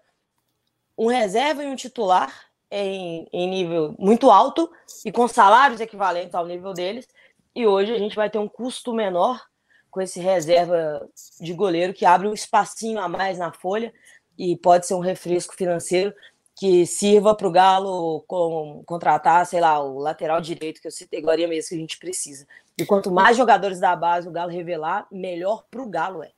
um 1.00 1.08
reserva 1.08 1.64
e 1.64 1.68
um 1.68 1.78
titular 1.78 2.30
em, 2.70 3.26
em 3.32 3.50
nível 3.50 3.96
muito 3.98 4.30
alto 4.30 4.70
e 5.06 5.12
com 5.14 5.30
salários 5.30 5.80
equivalentes 5.80 6.36
ao 6.36 6.46
nível 6.46 6.74
deles. 6.74 7.08
E 7.56 7.66
hoje 7.66 7.94
a 7.94 7.98
gente 7.98 8.18
vai 8.18 8.30
ter 8.30 8.38
um 8.38 8.50
custo 8.50 8.94
menor 8.94 9.42
com 9.90 10.02
esse 10.02 10.20
reserva 10.20 11.08
de 11.40 11.54
goleiro 11.54 11.94
que 11.94 12.06
abre 12.06 12.28
um 12.28 12.34
espacinho 12.34 13.00
a 13.00 13.08
mais 13.08 13.38
na 13.38 13.54
folha 13.54 13.94
e 14.38 14.58
pode 14.58 14.86
ser 14.86 14.94
um 14.94 15.00
refresco 15.00 15.56
financeiro 15.56 16.14
que 16.58 16.86
sirva 16.86 17.34
para 17.34 17.48
o 17.48 17.52
Galo 17.52 18.26
com, 18.28 18.84
contratar, 18.86 19.46
sei 19.46 19.62
lá, 19.62 19.82
o 19.82 19.98
lateral 19.98 20.42
direito, 20.42 20.82
que 20.82 20.88
eu 20.88 20.92
citei 20.92 21.20
agora 21.20 21.48
mesmo 21.48 21.70
que 21.70 21.76
a 21.76 21.78
gente 21.78 21.98
precisa. 21.98 22.46
E 22.78 22.86
quanto 22.86 23.10
mais 23.10 23.38
jogadores 23.38 23.80
da 23.80 23.96
base 23.96 24.28
o 24.28 24.32
Galo 24.32 24.52
revelar, 24.52 25.08
melhor 25.10 25.64
para 25.72 25.82
o 25.82 25.90
Galo 25.90 26.22
é. 26.22 26.32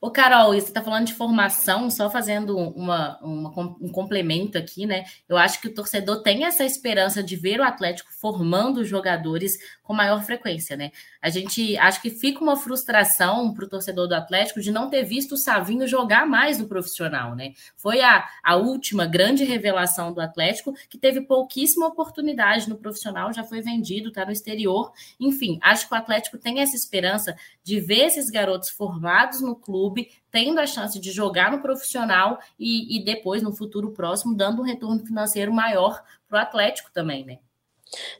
Ô, 0.00 0.10
Carol, 0.10 0.54
você 0.54 0.60
está 0.68 0.80
falando 0.82 1.08
de 1.08 1.12
formação, 1.12 1.90
só 1.90 2.08
fazendo 2.08 2.56
uma, 2.56 3.18
uma, 3.20 3.50
um 3.78 3.90
complemento 3.90 4.56
aqui, 4.56 4.86
né? 4.86 5.04
Eu 5.28 5.36
acho 5.36 5.60
que 5.60 5.68
o 5.68 5.74
torcedor 5.74 6.22
tem 6.22 6.46
essa 6.46 6.64
esperança 6.64 7.22
de 7.22 7.36
ver 7.36 7.60
o 7.60 7.64
Atlético 7.64 8.10
formando 8.10 8.82
jogadores 8.82 9.52
com 9.82 9.92
maior 9.92 10.22
frequência, 10.22 10.76
né? 10.76 10.92
A 11.20 11.28
gente 11.28 11.76
acho 11.76 12.00
que 12.00 12.10
fica 12.10 12.40
uma 12.40 12.56
frustração 12.56 13.52
para 13.52 13.64
o 13.64 13.68
torcedor 13.68 14.06
do 14.06 14.14
Atlético 14.14 14.60
de 14.60 14.70
não 14.70 14.88
ter 14.88 15.02
visto 15.02 15.32
o 15.32 15.36
Savinho 15.36 15.86
jogar 15.86 16.26
mais 16.26 16.58
no 16.58 16.68
profissional, 16.68 17.34
né? 17.34 17.52
Foi 17.76 18.00
a, 18.00 18.24
a 18.42 18.56
última 18.56 19.04
grande 19.04 19.42
revelação 19.42 20.14
do 20.14 20.20
Atlético, 20.20 20.72
que 20.88 20.96
teve 20.96 21.20
pouquíssima 21.22 21.88
oportunidade 21.88 22.70
no 22.70 22.78
profissional, 22.78 23.32
já 23.32 23.42
foi 23.42 23.60
vendido, 23.60 24.08
está 24.08 24.24
no 24.24 24.32
exterior. 24.32 24.92
Enfim, 25.18 25.58
acho 25.60 25.88
que 25.88 25.92
o 25.92 25.98
Atlético 25.98 26.38
tem 26.38 26.60
essa 26.60 26.76
esperança 26.76 27.36
de 27.62 27.80
ver 27.80 28.06
esses 28.06 28.30
garotos 28.30 28.70
formados 28.70 29.40
no 29.40 29.56
clube, 29.56 29.89
tendo 30.30 30.60
a 30.60 30.66
chance 30.66 30.98
de 30.98 31.10
jogar 31.10 31.50
no 31.50 31.60
profissional 31.60 32.38
e, 32.58 32.96
e 32.98 33.04
depois, 33.04 33.42
no 33.42 33.52
futuro 33.52 33.90
próximo, 33.90 34.34
dando 34.34 34.62
um 34.62 34.64
retorno 34.64 35.04
financeiro 35.04 35.52
maior 35.52 36.02
para 36.28 36.38
o 36.38 36.42
Atlético 36.42 36.90
também, 36.92 37.24
né? 37.24 37.38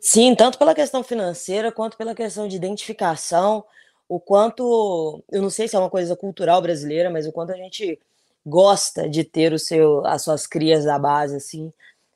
Sim, 0.01 0.35
tanto 0.35 0.59
pela 0.59 0.75
questão 0.75 1.03
financeira 1.03 1.71
quanto 1.71 1.97
pela 1.97 2.15
questão 2.15 2.49
de 2.49 2.57
identificação, 2.57 3.65
o 4.09 4.19
quanto, 4.19 5.23
eu 5.31 5.41
não 5.41 5.51
sei 5.51 5.69
se 5.69 5.77
é 5.77 5.79
uma 5.79 5.89
coisa 5.89 6.17
cultural 6.17 6.61
brasileira, 6.61 7.09
mas 7.09 7.27
o 7.27 7.33
quanto 7.33 7.53
a 7.53 7.57
gente 7.57 7.99
gosta 8.45 9.09
de 9.09 9.23
ter 9.23 9.53
o 9.53 9.59
seu, 9.59 10.05
as 10.05 10.23
suas 10.23 10.47
crias 10.47 10.85
da 10.85 10.99
base 10.99 11.37
assim, 11.37 11.73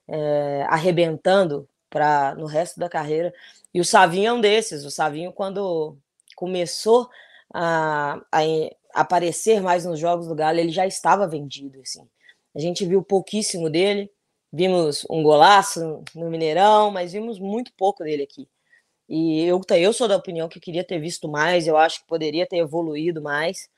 é, 0.09 0.67
arrebentando 0.69 1.69
para 1.89 2.35
no 2.35 2.47
resto 2.47 2.81
da 2.81 2.89
carreira. 2.89 3.33
E 3.73 3.81
o 3.81 3.85
Savinho 3.85 4.29
é 4.29 4.33
um 4.33 4.41
desses. 4.41 4.85
O 4.85 4.91
Savinho, 4.91 5.33
quando 5.33 5.97
começou 6.35 7.09
a, 7.53 8.21
a, 8.33 8.41
aparecer 8.95 9.61
mais 9.61 9.85
nos 9.85 9.99
jogos 9.99 10.29
do 10.29 10.35
Galo, 10.35 10.59
ele 10.59 10.71
já 10.71 10.87
estava 10.87 11.27
vendido. 11.27 11.81
Assim. 11.81 12.09
A 12.55 12.61
gente 12.61 12.87
viu 12.87 13.03
pouquíssimo 13.03 13.69
dele. 13.69 14.11
Vimos 14.53 15.05
um 15.11 15.23
golaço 15.23 16.05
no 16.15 16.31
Mineirão, 16.31 16.91
mas 16.93 17.13
vimos 17.13 17.41
muito 17.41 17.73
pouco 17.77 18.05
dele 18.05 18.23
aqui. 18.23 18.49
E 19.09 19.45
eu, 19.45 19.61
eu 19.71 19.93
sou 19.93 20.07
da 20.07 20.17
opinião 20.17 20.49
que 20.49 20.61
queria 20.61 20.85
ter 20.85 20.99
visto 21.01 21.29
mais, 21.29 21.67
eu 21.67 21.77
acho 21.77 22.01
que 22.01 22.07
poderia 22.07 22.47
ter 22.47 22.59
evoluído 22.59 23.21
mais. 23.21 23.69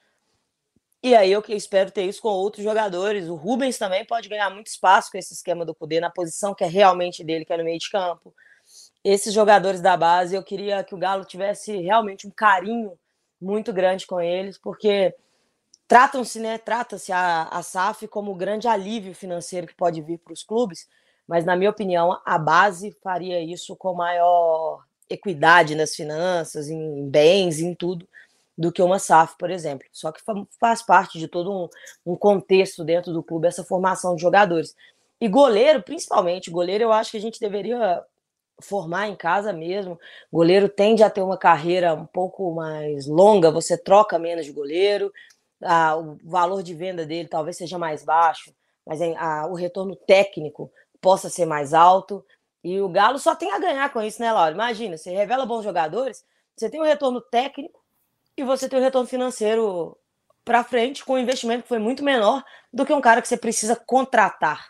E 1.03 1.15
aí 1.15 1.33
eu 1.33 1.43
espero 1.49 1.91
ter 1.91 2.03
isso 2.03 2.21
com 2.21 2.29
outros 2.29 2.63
jogadores. 2.63 3.29
O 3.29 3.37
Rubens 3.37 3.79
também 3.79 4.05
pode 4.05 4.29
ganhar 4.29 4.51
muito 4.51 4.67
espaço 4.67 5.11
com 5.11 5.17
esse 5.17 5.33
esquema 5.33 5.65
do 5.65 5.75
poder 5.75 6.01
na 6.01 6.11
posição 6.11 6.55
que 6.55 6.65
é 6.65 6.67
realmente 6.67 7.25
dele, 7.25 7.45
que 7.45 7.53
é 7.53 7.57
no 7.57 7.65
meio 7.65 7.79
de 7.79 7.91
campo. 7.91 8.35
Esses 9.05 9.33
jogadores 9.33 9.81
da 9.81 9.97
base, 9.97 10.35
eu 10.35 10.43
queria 10.43 10.83
que 10.85 10.95
o 10.95 10.99
Galo 10.99 11.25
tivesse 11.25 11.77
realmente 11.77 12.27
um 12.27 12.31
carinho 12.31 12.99
muito 13.41 13.73
grande 13.73 14.07
com 14.07 14.21
eles, 14.21 14.59
porque 14.59 15.15
tratam-se, 15.87 16.39
né? 16.41 16.59
Trata-se 16.59 17.13
a, 17.13 17.45
a 17.45 17.63
SAF 17.63 18.09
como 18.09 18.33
o 18.33 18.37
grande 18.37 18.69
alívio 18.69 19.15
financeiro 19.15 19.67
que 19.67 19.75
pode 19.75 20.01
vir 20.03 20.19
para 20.19 20.33
os 20.33 20.43
clubes, 20.43 20.89
mas 21.27 21.45
na 21.45 21.57
minha 21.57 21.71
opinião, 21.71 22.21
a 22.25 22.39
base 22.39 22.97
faria 23.03 23.41
isso 23.41 23.77
com 23.77 23.95
maior 23.95 24.85
equidade 25.09 25.75
nas 25.75 25.95
finanças, 25.95 26.69
em 26.69 27.09
bens, 27.09 27.61
em 27.61 27.75
tudo, 27.75 28.09
do 28.57 28.73
que 28.73 28.83
uma 28.83 28.99
SAF, 28.99 29.37
por 29.39 29.51
exemplo. 29.51 29.87
Só 29.93 30.11
que 30.11 30.21
faz 30.59 30.83
parte 30.83 31.19
de 31.19 31.29
todo 31.29 31.53
um, 31.53 31.69
um 32.13 32.17
contexto 32.17 32.85
dentro 32.85 33.13
do 33.13 33.23
clube 33.23 33.47
essa 33.47 33.65
formação 33.65 34.17
de 34.17 34.23
jogadores. 34.23 34.75
E 35.21 35.29
goleiro, 35.29 35.83
principalmente, 35.83 36.51
goleiro, 36.51 36.85
eu 36.85 36.93
acho 36.93 37.11
que 37.11 37.17
a 37.17 37.21
gente 37.21 37.41
deveria 37.41 38.03
formar 38.61 39.09
em 39.09 39.17
casa 39.17 39.53
mesmo. 39.53 39.99
Goleiro 40.33 40.69
tende 40.69 41.03
a 41.03 41.11
ter 41.11 41.23
uma 41.23 41.37
carreira 41.37 41.95
um 41.95 42.07
pouco 42.07 42.55
mais 42.55 43.07
longa, 43.07 43.51
você 43.51 43.77
troca 43.77 44.19
menos 44.19 44.47
de 44.47 44.53
goleiro, 44.53 45.13
o 45.61 46.17
valor 46.29 46.63
de 46.63 46.75
venda 46.75 47.05
dele 47.05 47.29
talvez 47.29 47.57
seja 47.57 47.79
mais 47.79 48.05
baixo, 48.05 48.55
mas 48.87 49.01
o 49.51 49.55
retorno 49.55 49.95
técnico 49.95 50.71
possa 51.01 51.29
ser 51.29 51.47
mais 51.47 51.75
alto. 51.75 52.25
E 52.65 52.81
o 52.81 52.89
Galo 52.89 53.19
só 53.19 53.35
tem 53.35 53.53
a 53.53 53.59
ganhar 53.59 53.93
com 53.93 54.03
isso, 54.03 54.21
né, 54.21 54.33
Laura? 54.33 54.53
Imagina, 54.53 54.97
você 54.97 55.11
revela 55.11 55.47
bons 55.47 55.63
jogadores, 55.63 56.25
você 56.57 56.69
tem 56.69 56.81
um 56.81 56.85
retorno 56.85 57.21
técnico 57.21 57.81
e 58.37 58.43
você 58.43 58.69
tem 58.69 58.79
um 58.79 58.83
retorno 58.83 59.07
financeiro 59.07 59.97
para 60.45 60.65
frente 60.65 61.05
com 61.05 61.15
um 61.15 61.19
investimento 61.19 61.63
que 61.63 61.69
foi 61.69 61.79
muito 61.79 62.03
menor 62.05 62.43
do 62.73 62.85
que 62.87 62.93
um 62.93 63.01
cara 63.01 63.21
que 63.21 63.29
você 63.29 63.37
precisa 63.37 63.77
contratar. 63.77 64.69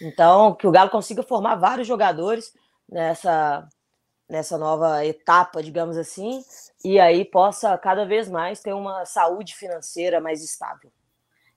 Então, 0.00 0.54
que 0.54 0.66
o 0.66 0.70
Galo 0.70 0.90
consiga 0.90 1.22
formar 1.22 1.56
vários 1.56 1.86
jogadores 1.86 2.52
nessa 2.92 3.66
nessa 4.28 4.56
nova 4.56 5.04
etapa, 5.04 5.62
digamos 5.62 5.96
assim, 5.98 6.42
e 6.82 6.98
aí 6.98 7.22
possa 7.22 7.76
cada 7.76 8.06
vez 8.06 8.30
mais 8.30 8.60
ter 8.60 8.72
uma 8.72 9.04
saúde 9.04 9.54
financeira 9.54 10.22
mais 10.22 10.42
estável. 10.42 10.90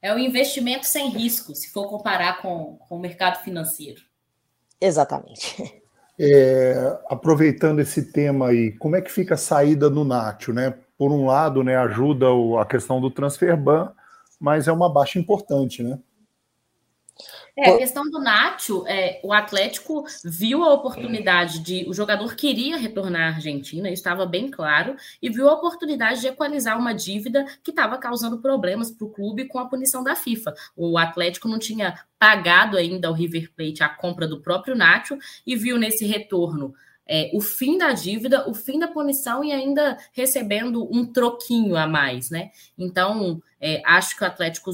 É 0.02 0.14
um 0.14 0.20
investimento 0.20 0.86
sem 0.86 1.10
risco, 1.10 1.56
se 1.56 1.72
for 1.72 1.88
comparar 1.88 2.42
com, 2.42 2.78
com 2.78 2.98
o 2.98 3.00
mercado 3.00 3.42
financeiro. 3.44 4.02
Exatamente. 4.80 5.82
É, 6.18 6.98
aproveitando 7.10 7.80
esse 7.80 8.12
tema 8.12 8.48
aí, 8.48 8.72
como 8.74 8.96
é 8.96 9.02
que 9.02 9.12
fica 9.12 9.34
a 9.34 9.38
saída 9.38 9.90
no 9.90 10.06
Nátio, 10.06 10.54
né? 10.54 10.74
Por 10.98 11.12
um 11.12 11.26
lado, 11.26 11.62
né, 11.64 11.76
ajuda 11.76 12.28
a 12.62 12.66
questão 12.66 13.02
do 13.02 13.12
transfer 13.12 13.58
ban, 13.58 13.92
mas 14.40 14.68
é 14.68 14.72
uma 14.72 14.90
baixa 14.90 15.20
importante, 15.20 15.84
né? 15.84 16.00
É, 17.58 17.70
a 17.70 17.78
questão 17.78 18.10
do 18.10 18.20
Nacho, 18.20 18.86
é, 18.86 19.22
o 19.24 19.32
Atlético 19.32 20.06
viu 20.24 20.64
a 20.64 20.74
oportunidade 20.74 21.60
de. 21.60 21.86
O 21.88 21.94
jogador 21.94 22.36
queria 22.36 22.76
retornar 22.76 23.34
à 23.34 23.36
Argentina, 23.36 23.88
isso 23.88 24.02
estava 24.02 24.26
bem 24.26 24.52
claro, 24.52 24.96
e 25.22 25.30
viu 25.30 25.48
a 25.48 25.54
oportunidade 25.54 26.20
de 26.20 26.28
equalizar 26.28 26.78
uma 26.78 26.94
dívida 26.94 27.46
que 27.64 27.72
estava 27.72 27.98
causando 27.98 28.40
problemas 28.40 28.92
para 28.92 29.08
o 29.08 29.10
clube 29.10 29.46
com 29.46 29.58
a 29.58 29.66
punição 29.68 30.04
da 30.04 30.16
FIFA. 30.16 30.54
O 30.76 30.98
Atlético 30.98 31.48
não 31.48 31.58
tinha 31.58 31.98
pagado 32.20 32.76
ainda 32.76 33.08
ao 33.08 33.14
River 33.14 33.52
Plate 33.56 33.84
a 33.84 33.90
compra 33.90 34.28
do 34.28 34.42
próprio 34.42 34.76
Nacho 34.76 35.18
e 35.48 35.56
viu 35.56 35.78
nesse 35.78 36.06
retorno. 36.06 36.74
É, 37.08 37.30
o 37.34 37.40
fim 37.40 37.78
da 37.78 37.94
dívida, 37.94 38.50
o 38.50 38.54
fim 38.54 38.80
da 38.80 38.88
punição 38.88 39.44
e 39.44 39.52
ainda 39.52 39.96
recebendo 40.12 40.90
um 40.92 41.06
troquinho 41.06 41.78
a 41.78 41.86
mais, 41.86 42.32
né? 42.32 42.50
Então, 42.76 43.42
é, 43.62 43.82
acho 43.86 44.18
que 44.18 44.24
o 44.24 44.28
Atlético 44.28 44.72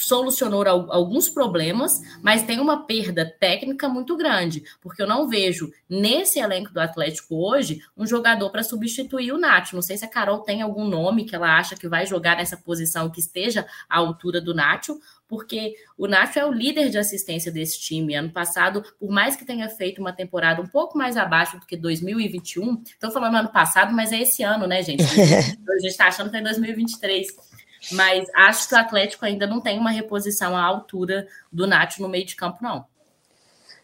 solucionou 0.00 0.66
alguns 0.90 1.28
problemas, 1.28 1.92
mas 2.22 2.42
tem 2.42 2.58
uma 2.58 2.86
perda 2.86 3.24
técnica 3.38 3.88
muito 3.88 4.16
grande, 4.16 4.62
porque 4.80 5.02
eu 5.02 5.06
não 5.06 5.28
vejo 5.28 5.72
nesse 5.88 6.38
elenco 6.38 6.72
do 6.72 6.80
Atlético 6.80 7.36
hoje 7.36 7.80
um 7.96 8.06
jogador 8.06 8.50
para 8.50 8.62
substituir 8.62 9.32
o 9.32 9.38
Nacho. 9.38 9.74
Não 9.74 9.82
sei 9.82 9.96
se 9.96 10.04
a 10.04 10.08
Carol 10.08 10.40
tem 10.40 10.62
algum 10.62 10.86
nome 10.86 11.24
que 11.24 11.34
ela 11.34 11.56
acha 11.58 11.76
que 11.76 11.88
vai 11.88 12.06
jogar 12.06 12.36
nessa 12.36 12.56
posição 12.56 13.10
que 13.10 13.20
esteja 13.20 13.66
à 13.88 13.98
altura 13.98 14.40
do 14.40 14.54
Nacho, 14.54 14.98
porque 15.28 15.76
o 15.96 16.08
Nacho 16.08 16.38
é 16.40 16.44
o 16.44 16.52
líder 16.52 16.90
de 16.90 16.98
assistência 16.98 17.52
desse 17.52 17.80
time. 17.80 18.16
Ano 18.16 18.30
passado, 18.30 18.82
por 18.98 19.10
mais 19.10 19.36
que 19.36 19.44
tenha 19.44 19.68
feito 19.68 20.00
uma 20.00 20.12
temporada 20.12 20.60
um 20.60 20.66
pouco 20.66 20.98
mais 20.98 21.16
abaixo 21.16 21.58
do 21.58 21.66
que 21.66 21.76
2021, 21.76 22.82
estou 22.82 23.10
falando 23.12 23.36
ano 23.36 23.52
passado, 23.52 23.94
mas 23.94 24.12
é 24.12 24.22
esse 24.22 24.42
ano, 24.42 24.66
né, 24.66 24.82
gente? 24.82 25.04
A 25.70 25.78
gente 25.80 25.92
está 25.92 26.08
achando 26.08 26.30
que 26.30 26.36
é 26.36 26.42
2023 26.42 27.28
mas 27.92 28.28
acho 28.34 28.68
que 28.68 28.74
o 28.74 28.78
Atlético 28.78 29.24
ainda 29.24 29.46
não 29.46 29.60
tem 29.60 29.78
uma 29.78 29.90
reposição 29.90 30.56
à 30.56 30.62
altura 30.62 31.26
do 31.52 31.66
Nacho 31.66 32.02
no 32.02 32.08
meio 32.08 32.26
de 32.26 32.36
campo, 32.36 32.58
não. 32.62 32.84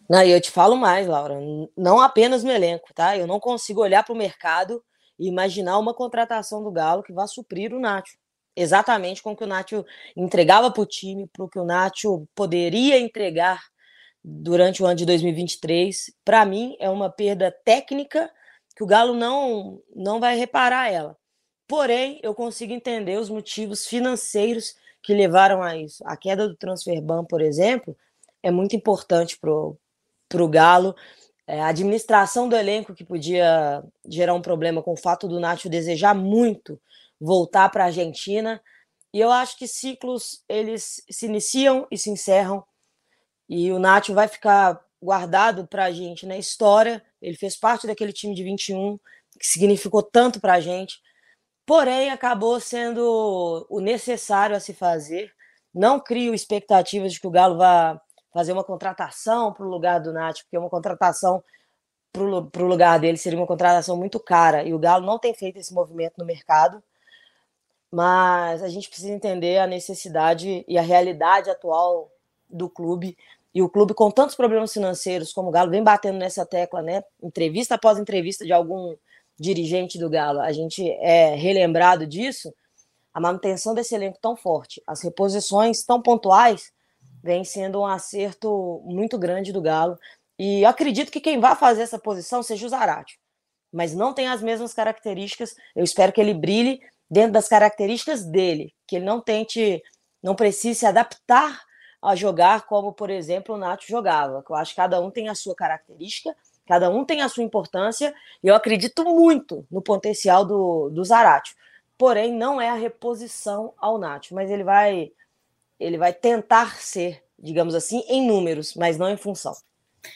Não, 0.09 0.23
e 0.23 0.31
eu 0.31 0.41
te 0.41 0.51
falo 0.51 0.77
mais, 0.77 1.07
Laura, 1.07 1.37
não 1.77 2.01
apenas 2.01 2.45
no 2.45 2.51
elenco, 2.51 2.95
tá? 2.95 3.17
Eu 3.17 3.27
não 3.27 3.41
consigo 3.41 3.81
olhar 3.81 4.05
para 4.05 4.13
o 4.13 4.17
mercado 4.17 4.83
e 5.19 5.27
imaginar 5.27 5.79
uma 5.79 5.95
contratação 5.95 6.63
do 6.63 6.71
Galo 6.71 7.03
que 7.03 7.13
vá 7.13 7.27
suprir 7.27 7.73
o 7.73 7.81
Nacho. 7.81 8.17
exatamente 8.55 9.23
com 9.23 9.33
o 9.33 9.37
que 9.37 9.45
o 9.45 9.47
Nacho 9.47 9.85
entregava 10.17 10.71
para 10.71 10.83
o 10.83 10.87
time, 10.87 11.27
para 11.27 11.45
o 11.45 11.49
que 11.49 11.59
o 11.59 11.65
Nacho 11.65 12.27
poderia 12.35 12.99
entregar 12.99 13.63
durante 14.25 14.83
o 14.83 14.87
ano 14.87 14.97
de 14.97 15.07
2023. 15.07 16.13
Para 16.25 16.45
mim, 16.45 16.77
é 16.81 16.89
uma 16.89 17.11
perda 17.11 17.55
técnica 17.65 18.31
que 18.75 18.83
o 18.83 18.87
Galo 18.87 19.15
não, 19.15 19.81
não 19.95 20.21
vai 20.21 20.37
reparar 20.37 20.91
ela. 20.91 21.17
Porém, 21.69 22.21
eu 22.23 22.35
consigo 22.35 22.73
entender 22.73 23.19
os 23.19 23.29
motivos 23.29 23.87
financeiros 23.87 24.77
que 25.03 25.15
levaram 25.15 25.63
a 25.63 25.77
isso. 25.77 26.03
A 26.07 26.17
queda 26.17 26.49
do 26.49 26.57
transfer 26.57 27.01
ban, 27.01 27.25
por 27.25 27.41
exemplo, 27.41 27.97
é 28.43 28.51
muito 28.51 28.77
importante 28.77 29.39
para 29.39 29.51
o 29.51 30.49
Galo. 30.49 30.95
É, 31.47 31.61
a 31.61 31.69
administração 31.69 32.49
do 32.49 32.57
elenco 32.57 32.95
que 32.95 33.05
podia 33.05 33.83
gerar 34.09 34.35
um 34.35 34.43
problema 34.43 34.83
com 34.83 34.93
o 34.93 34.97
fato 34.97 35.29
do 35.29 35.39
Nacho 35.39 35.69
desejar 35.69 36.15
muito 36.15 36.81
voltar 37.21 37.69
para 37.71 37.85
a 37.85 37.87
Argentina. 37.87 38.61
E 39.13 39.21
eu 39.21 39.31
acho 39.31 39.57
que 39.57 39.67
ciclos 39.67 40.43
eles 40.49 41.03
se 41.09 41.27
iniciam 41.27 41.87
e 41.91 41.97
se 41.97 42.11
encerram. 42.11 42.65
E 43.49 43.71
o 43.73 43.79
Nacho 43.79 44.13
vai 44.13 44.29
ficar 44.29 44.81
guardado 45.01 45.67
para 45.67 45.85
a 45.85 45.93
gente 45.93 46.27
na 46.27 46.37
história. 46.37 47.03
Ele 47.23 47.37
fez 47.37 47.57
parte 47.57 47.87
daquele 47.87 48.13
time 48.13 48.35
de 48.35 48.43
21 48.43 48.99
que 49.39 49.47
significou 49.47 50.03
tanto 50.03 50.41
para 50.41 50.55
a 50.55 50.61
gente. 50.61 51.01
Porém, 51.67 52.11
acabou 52.11 52.61
sendo 52.61 53.67
o 53.69 53.81
necessário 53.81 54.57
a 54.57 54.61
se 54.61 54.73
fazer. 54.73 55.33
Não 55.75 56.01
crio 56.01 56.33
expectativas 56.33 57.13
de 57.13 57.21
que 57.21 57.27
o 57.27 57.31
Galo 57.31 57.59
vá 57.59 58.01
fazer 58.33 58.53
uma 58.53 58.65
contratação 58.65 59.53
para 59.53 59.67
o 59.67 59.69
lugar 59.69 60.01
do 60.01 60.13
Nath, 60.13 60.43
porque 60.43 60.57
uma 60.57 60.71
contratação 60.71 61.43
para 62.13 62.23
o 62.23 62.67
lugar 62.67 62.99
dele 63.01 63.19
seria 63.19 63.39
uma 63.39 63.47
contratação 63.47 63.97
muito 63.97 64.21
cara. 64.21 64.63
E 64.63 64.73
o 64.73 64.79
Galo 64.79 65.05
não 65.05 65.19
tem 65.19 65.35
feito 65.35 65.59
esse 65.59 65.75
movimento 65.75 66.15
no 66.19 66.25
mercado 66.25 66.83
mas 67.91 68.63
a 68.63 68.69
gente 68.69 68.89
precisa 68.89 69.13
entender 69.13 69.59
a 69.59 69.67
necessidade 69.67 70.65
e 70.69 70.79
a 70.79 70.83
realidade 70.83 71.51
atual 71.51 72.11
do 72.49 72.69
clube. 72.69 73.17
E 73.55 73.63
o 73.63 73.71
clube, 73.71 73.95
com 73.95 74.11
tantos 74.11 74.37
problemas 74.37 74.73
financeiros, 74.73 75.33
como 75.33 75.49
o 75.49 75.51
Galo 75.51 75.71
vem 75.71 75.83
batendo 75.83 76.19
nessa 76.19 76.45
tecla, 76.45 76.83
né? 76.83 77.03
Entrevista 77.23 77.77
após 77.77 77.99
entrevista 77.99 78.45
de 78.45 78.53
algum 78.53 78.95
dirigente 79.39 79.99
do 79.99 80.09
Galo, 80.09 80.41
a 80.41 80.53
gente 80.53 80.89
é 81.01 81.35
relembrado 81.35 82.07
disso. 82.07 82.53
A 83.13 83.21
manutenção 83.21 83.75
desse 83.75 83.95
elenco 83.95 84.19
tão 84.21 84.37
forte, 84.37 84.83
as 84.87 85.03
reposições 85.03 85.83
tão 85.85 86.03
pontuais, 86.03 86.71
vem 87.23 87.45
sendo 87.45 87.81
um 87.81 87.87
acerto 87.87 88.83
muito 88.85 89.19
grande 89.19 89.53
do 89.53 89.61
Galo. 89.61 89.99
E 90.39 90.65
acredito 90.65 91.11
que 91.11 91.21
quem 91.21 91.41
vai 91.41 91.57
fazer 91.57 91.83
essa 91.83 91.99
posição 91.99 92.43
seja 92.43 92.67
o 92.67 92.69
Zarate, 92.69 93.19
mas 93.73 93.95
não 93.95 94.13
tem 94.13 94.29
as 94.29 94.43
mesmas 94.43 94.75
características. 94.75 95.55
Eu 95.75 95.83
espero 95.83 96.13
que 96.13 96.21
ele 96.21 96.35
brilhe 96.35 96.81
dentro 97.11 97.33
das 97.33 97.49
características 97.49 98.25
dele, 98.25 98.75
que 98.87 98.97
ele 98.97 99.05
não 99.05 99.21
tente, 99.21 99.83
não 100.23 100.35
precise 100.35 100.81
se 100.81 100.87
adaptar 100.87 101.63
a 102.03 102.15
jogar 102.15 102.67
como, 102.67 102.93
por 102.93 103.11
exemplo, 103.11 103.55
o 103.55 103.59
Nacho 103.59 103.89
jogava. 103.89 104.45
Eu 104.49 104.57
acho 104.57 104.73
que 104.73 104.77
cada 104.77 105.01
um 105.01 105.11
tem 105.11 105.29
a 105.29 105.35
sua 105.35 105.55
característica, 105.55 106.37
cada 106.67 106.91
um 106.91 107.05
tem 107.05 107.23
a 107.23 107.29
sua 107.29 107.43
importância, 107.43 108.15
e 108.43 108.49
eu 108.49 108.55
acredito 108.55 109.05
muito 109.05 109.67
no 109.71 109.81
potencial 109.81 110.45
do, 110.45 110.91
do 110.91 111.05
Zarate. 111.05 111.55
Porém, 111.97 112.33
não 112.33 112.61
é 112.61 112.69
a 112.69 112.75
reposição 112.75 113.73
ao 113.79 113.99
Nacho, 113.99 114.35
mas 114.35 114.51
ele 114.51 114.65
vai 114.65 115.13
ele 115.79 115.99
vai 115.99 116.13
tentar 116.13 116.77
ser, 116.77 117.23
digamos 117.39 117.75
assim, 117.75 118.03
em 118.09 118.27
números, 118.27 118.75
mas 118.75 118.97
não 118.97 119.11
em 119.11 119.17
função. 119.17 119.55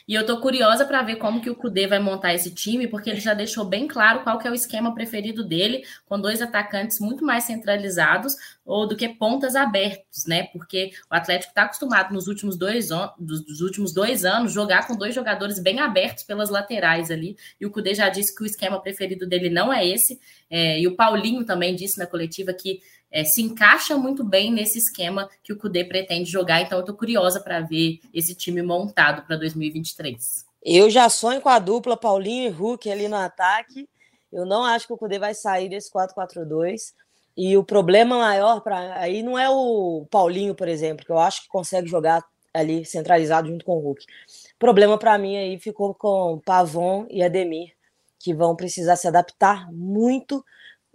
E 0.06 0.14
eu 0.14 0.24
tô 0.24 0.40
curiosa 0.40 0.84
para 0.84 1.02
ver 1.02 1.16
como 1.16 1.40
que 1.40 1.50
o 1.50 1.54
Cudê 1.54 1.86
vai 1.86 1.98
montar 1.98 2.34
esse 2.34 2.50
time, 2.50 2.86
porque 2.86 3.10
ele 3.10 3.20
já 3.20 3.34
deixou 3.34 3.64
bem 3.64 3.86
claro 3.86 4.22
qual 4.22 4.38
que 4.38 4.46
é 4.46 4.50
o 4.50 4.54
esquema 4.54 4.94
preferido 4.94 5.44
dele, 5.44 5.84
com 6.06 6.20
dois 6.20 6.42
atacantes 6.42 7.00
muito 7.00 7.24
mais 7.24 7.44
centralizados 7.44 8.36
ou 8.64 8.86
do 8.86 8.96
que 8.96 9.08
pontas 9.08 9.56
abertos, 9.56 10.26
né? 10.26 10.44
Porque 10.52 10.92
o 11.10 11.14
Atlético 11.14 11.50
está 11.50 11.62
acostumado 11.62 12.12
nos 12.12 12.28
últimos 12.28 12.56
dois, 12.56 12.88
dos, 13.18 13.60
últimos 13.60 13.92
dois 13.92 14.24
anos 14.24 14.52
jogar 14.52 14.86
com 14.86 14.96
dois 14.96 15.14
jogadores 15.14 15.58
bem 15.58 15.80
abertos 15.80 16.24
pelas 16.24 16.50
laterais 16.50 17.10
ali. 17.10 17.36
E 17.60 17.66
o 17.66 17.70
Cudê 17.70 17.94
já 17.94 18.08
disse 18.08 18.34
que 18.34 18.42
o 18.42 18.46
esquema 18.46 18.80
preferido 18.80 19.26
dele 19.26 19.50
não 19.50 19.72
é 19.72 19.86
esse. 19.86 20.20
É, 20.48 20.80
e 20.80 20.86
o 20.86 20.96
Paulinho 20.96 21.44
também 21.44 21.74
disse 21.74 21.98
na 21.98 22.06
coletiva 22.06 22.52
que 22.52 22.80
é, 23.10 23.24
se 23.24 23.42
encaixa 23.42 23.96
muito 23.96 24.22
bem 24.22 24.52
nesse 24.52 24.78
esquema 24.78 25.28
que 25.42 25.52
o 25.52 25.58
Cudê 25.58 25.84
pretende 25.84 26.30
jogar. 26.30 26.60
Então, 26.60 26.78
eu 26.78 26.82
estou 26.82 26.94
curiosa 26.94 27.40
para 27.40 27.60
ver 27.60 28.00
esse 28.14 28.34
time 28.34 28.62
montado 28.62 29.26
para 29.26 29.36
2023. 29.36 30.46
Eu 30.62 30.90
já 30.90 31.08
sonho 31.08 31.40
com 31.40 31.48
a 31.48 31.58
dupla 31.58 31.96
Paulinho 31.96 32.48
e 32.48 32.50
Hulk 32.50 32.90
ali 32.90 33.08
no 33.08 33.16
ataque. 33.16 33.88
Eu 34.32 34.46
não 34.46 34.64
acho 34.64 34.86
que 34.86 34.92
o 34.92 34.96
Cudê 34.96 35.18
vai 35.18 35.34
sair 35.34 35.68
desse 35.68 35.90
4-4-2. 35.90 36.92
E 37.36 37.56
o 37.56 37.64
problema 37.64 38.18
maior 38.18 38.60
para 38.60 38.94
aí 38.96 39.22
não 39.22 39.38
é 39.38 39.48
o 39.48 40.06
Paulinho, 40.10 40.54
por 40.54 40.68
exemplo, 40.68 41.04
que 41.04 41.10
eu 41.10 41.18
acho 41.18 41.42
que 41.42 41.48
consegue 41.48 41.88
jogar 41.88 42.22
ali 42.52 42.84
centralizado 42.84 43.48
junto 43.48 43.64
com 43.64 43.76
o 43.76 43.80
Hulk. 43.80 44.04
O 44.04 44.58
problema 44.58 44.98
para 44.98 45.16
mim 45.16 45.36
aí 45.36 45.58
ficou 45.58 45.94
com 45.94 46.40
Pavon 46.44 47.06
e 47.08 47.22
Ademir, 47.22 47.72
que 48.18 48.34
vão 48.34 48.54
precisar 48.54 48.96
se 48.96 49.08
adaptar 49.08 49.72
muito 49.72 50.44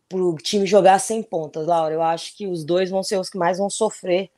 para 0.07 0.19
o 0.19 0.35
time 0.35 0.65
jogar 0.65 0.99
sem 0.99 1.21
pontas, 1.23 1.65
Laura. 1.65 1.93
Eu 1.93 2.01
acho 2.01 2.35
que 2.35 2.47
os 2.47 2.63
dois 2.63 2.89
vão 2.89 3.03
ser 3.03 3.19
os 3.19 3.29
que 3.29 3.37
mais 3.37 3.57
vão 3.57 3.69
sofrer 3.69 4.29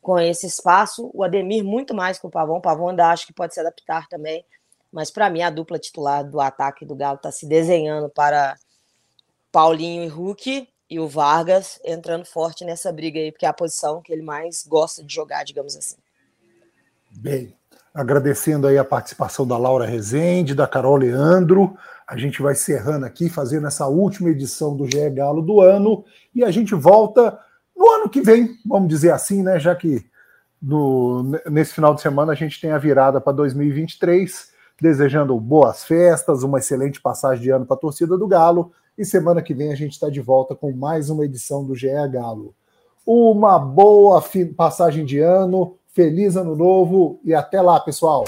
com 0.00 0.18
esse 0.18 0.46
espaço. 0.46 1.10
O 1.14 1.22
Ademir, 1.22 1.64
muito 1.64 1.94
mais 1.94 2.18
que 2.18 2.26
o 2.26 2.30
Pavão. 2.30 2.56
O 2.56 2.60
Pavão 2.60 2.88
ainda 2.88 3.10
acho 3.10 3.26
que 3.26 3.32
pode 3.32 3.54
se 3.54 3.60
adaptar 3.60 4.06
também. 4.08 4.44
Mas 4.92 5.10
para 5.10 5.28
mim, 5.30 5.42
a 5.42 5.50
dupla 5.50 5.78
titular 5.78 6.22
do 6.22 6.40
ataque 6.40 6.84
do 6.84 6.94
Galo 6.94 7.16
está 7.16 7.32
se 7.32 7.46
desenhando 7.46 8.08
para 8.08 8.56
Paulinho 9.50 10.04
e 10.04 10.08
Hulk 10.08 10.68
e 10.88 11.00
o 11.00 11.08
Vargas 11.08 11.80
entrando 11.84 12.24
forte 12.24 12.64
nessa 12.64 12.92
briga 12.92 13.18
aí, 13.18 13.32
porque 13.32 13.46
é 13.46 13.48
a 13.48 13.52
posição 13.52 14.00
que 14.02 14.12
ele 14.12 14.22
mais 14.22 14.64
gosta 14.64 15.02
de 15.02 15.12
jogar, 15.12 15.42
digamos 15.42 15.74
assim. 15.74 15.96
Bem, 17.10 17.56
agradecendo 17.94 18.66
aí 18.66 18.76
a 18.76 18.84
participação 18.84 19.46
da 19.46 19.56
Laura 19.56 19.86
Rezende, 19.86 20.54
da 20.54 20.66
Carol 20.66 20.96
Leandro. 20.96 21.76
A 22.06 22.16
gente 22.16 22.42
vai 22.42 22.56
cerrando 22.56 23.06
aqui, 23.06 23.30
fazendo 23.30 23.68
essa 23.68 23.86
última 23.86 24.30
edição 24.30 24.76
do 24.76 24.84
GE 24.84 25.08
Galo 25.10 25.40
do 25.40 25.60
ano, 25.60 26.04
e 26.34 26.42
a 26.42 26.50
gente 26.50 26.74
volta 26.74 27.38
no 27.76 27.88
ano 27.88 28.08
que 28.08 28.20
vem, 28.20 28.56
vamos 28.66 28.88
dizer 28.88 29.12
assim, 29.12 29.42
né? 29.42 29.60
Já 29.60 29.74
que 29.76 30.04
no, 30.60 31.22
nesse 31.48 31.72
final 31.72 31.94
de 31.94 32.00
semana 32.00 32.32
a 32.32 32.34
gente 32.34 32.60
tem 32.60 32.72
a 32.72 32.78
virada 32.78 33.20
para 33.20 33.32
2023, 33.32 34.52
desejando 34.80 35.38
boas 35.38 35.84
festas, 35.84 36.42
uma 36.42 36.58
excelente 36.58 37.00
passagem 37.00 37.42
de 37.42 37.50
ano 37.50 37.64
para 37.64 37.76
a 37.76 37.80
torcida 37.80 38.18
do 38.18 38.26
Galo, 38.26 38.72
e 38.98 39.04
semana 39.04 39.40
que 39.40 39.54
vem 39.54 39.72
a 39.72 39.76
gente 39.76 39.92
está 39.92 40.08
de 40.08 40.20
volta 40.20 40.54
com 40.54 40.72
mais 40.72 41.10
uma 41.10 41.24
edição 41.24 41.64
do 41.64 41.76
GE 41.76 41.88
Galo. 42.12 42.54
Uma 43.06 43.58
boa 43.58 44.22
passagem 44.56 45.04
de 45.04 45.20
ano, 45.20 45.76
feliz 45.94 46.36
ano 46.36 46.56
novo 46.56 47.20
e 47.24 47.32
até 47.32 47.62
lá, 47.62 47.78
pessoal! 47.78 48.24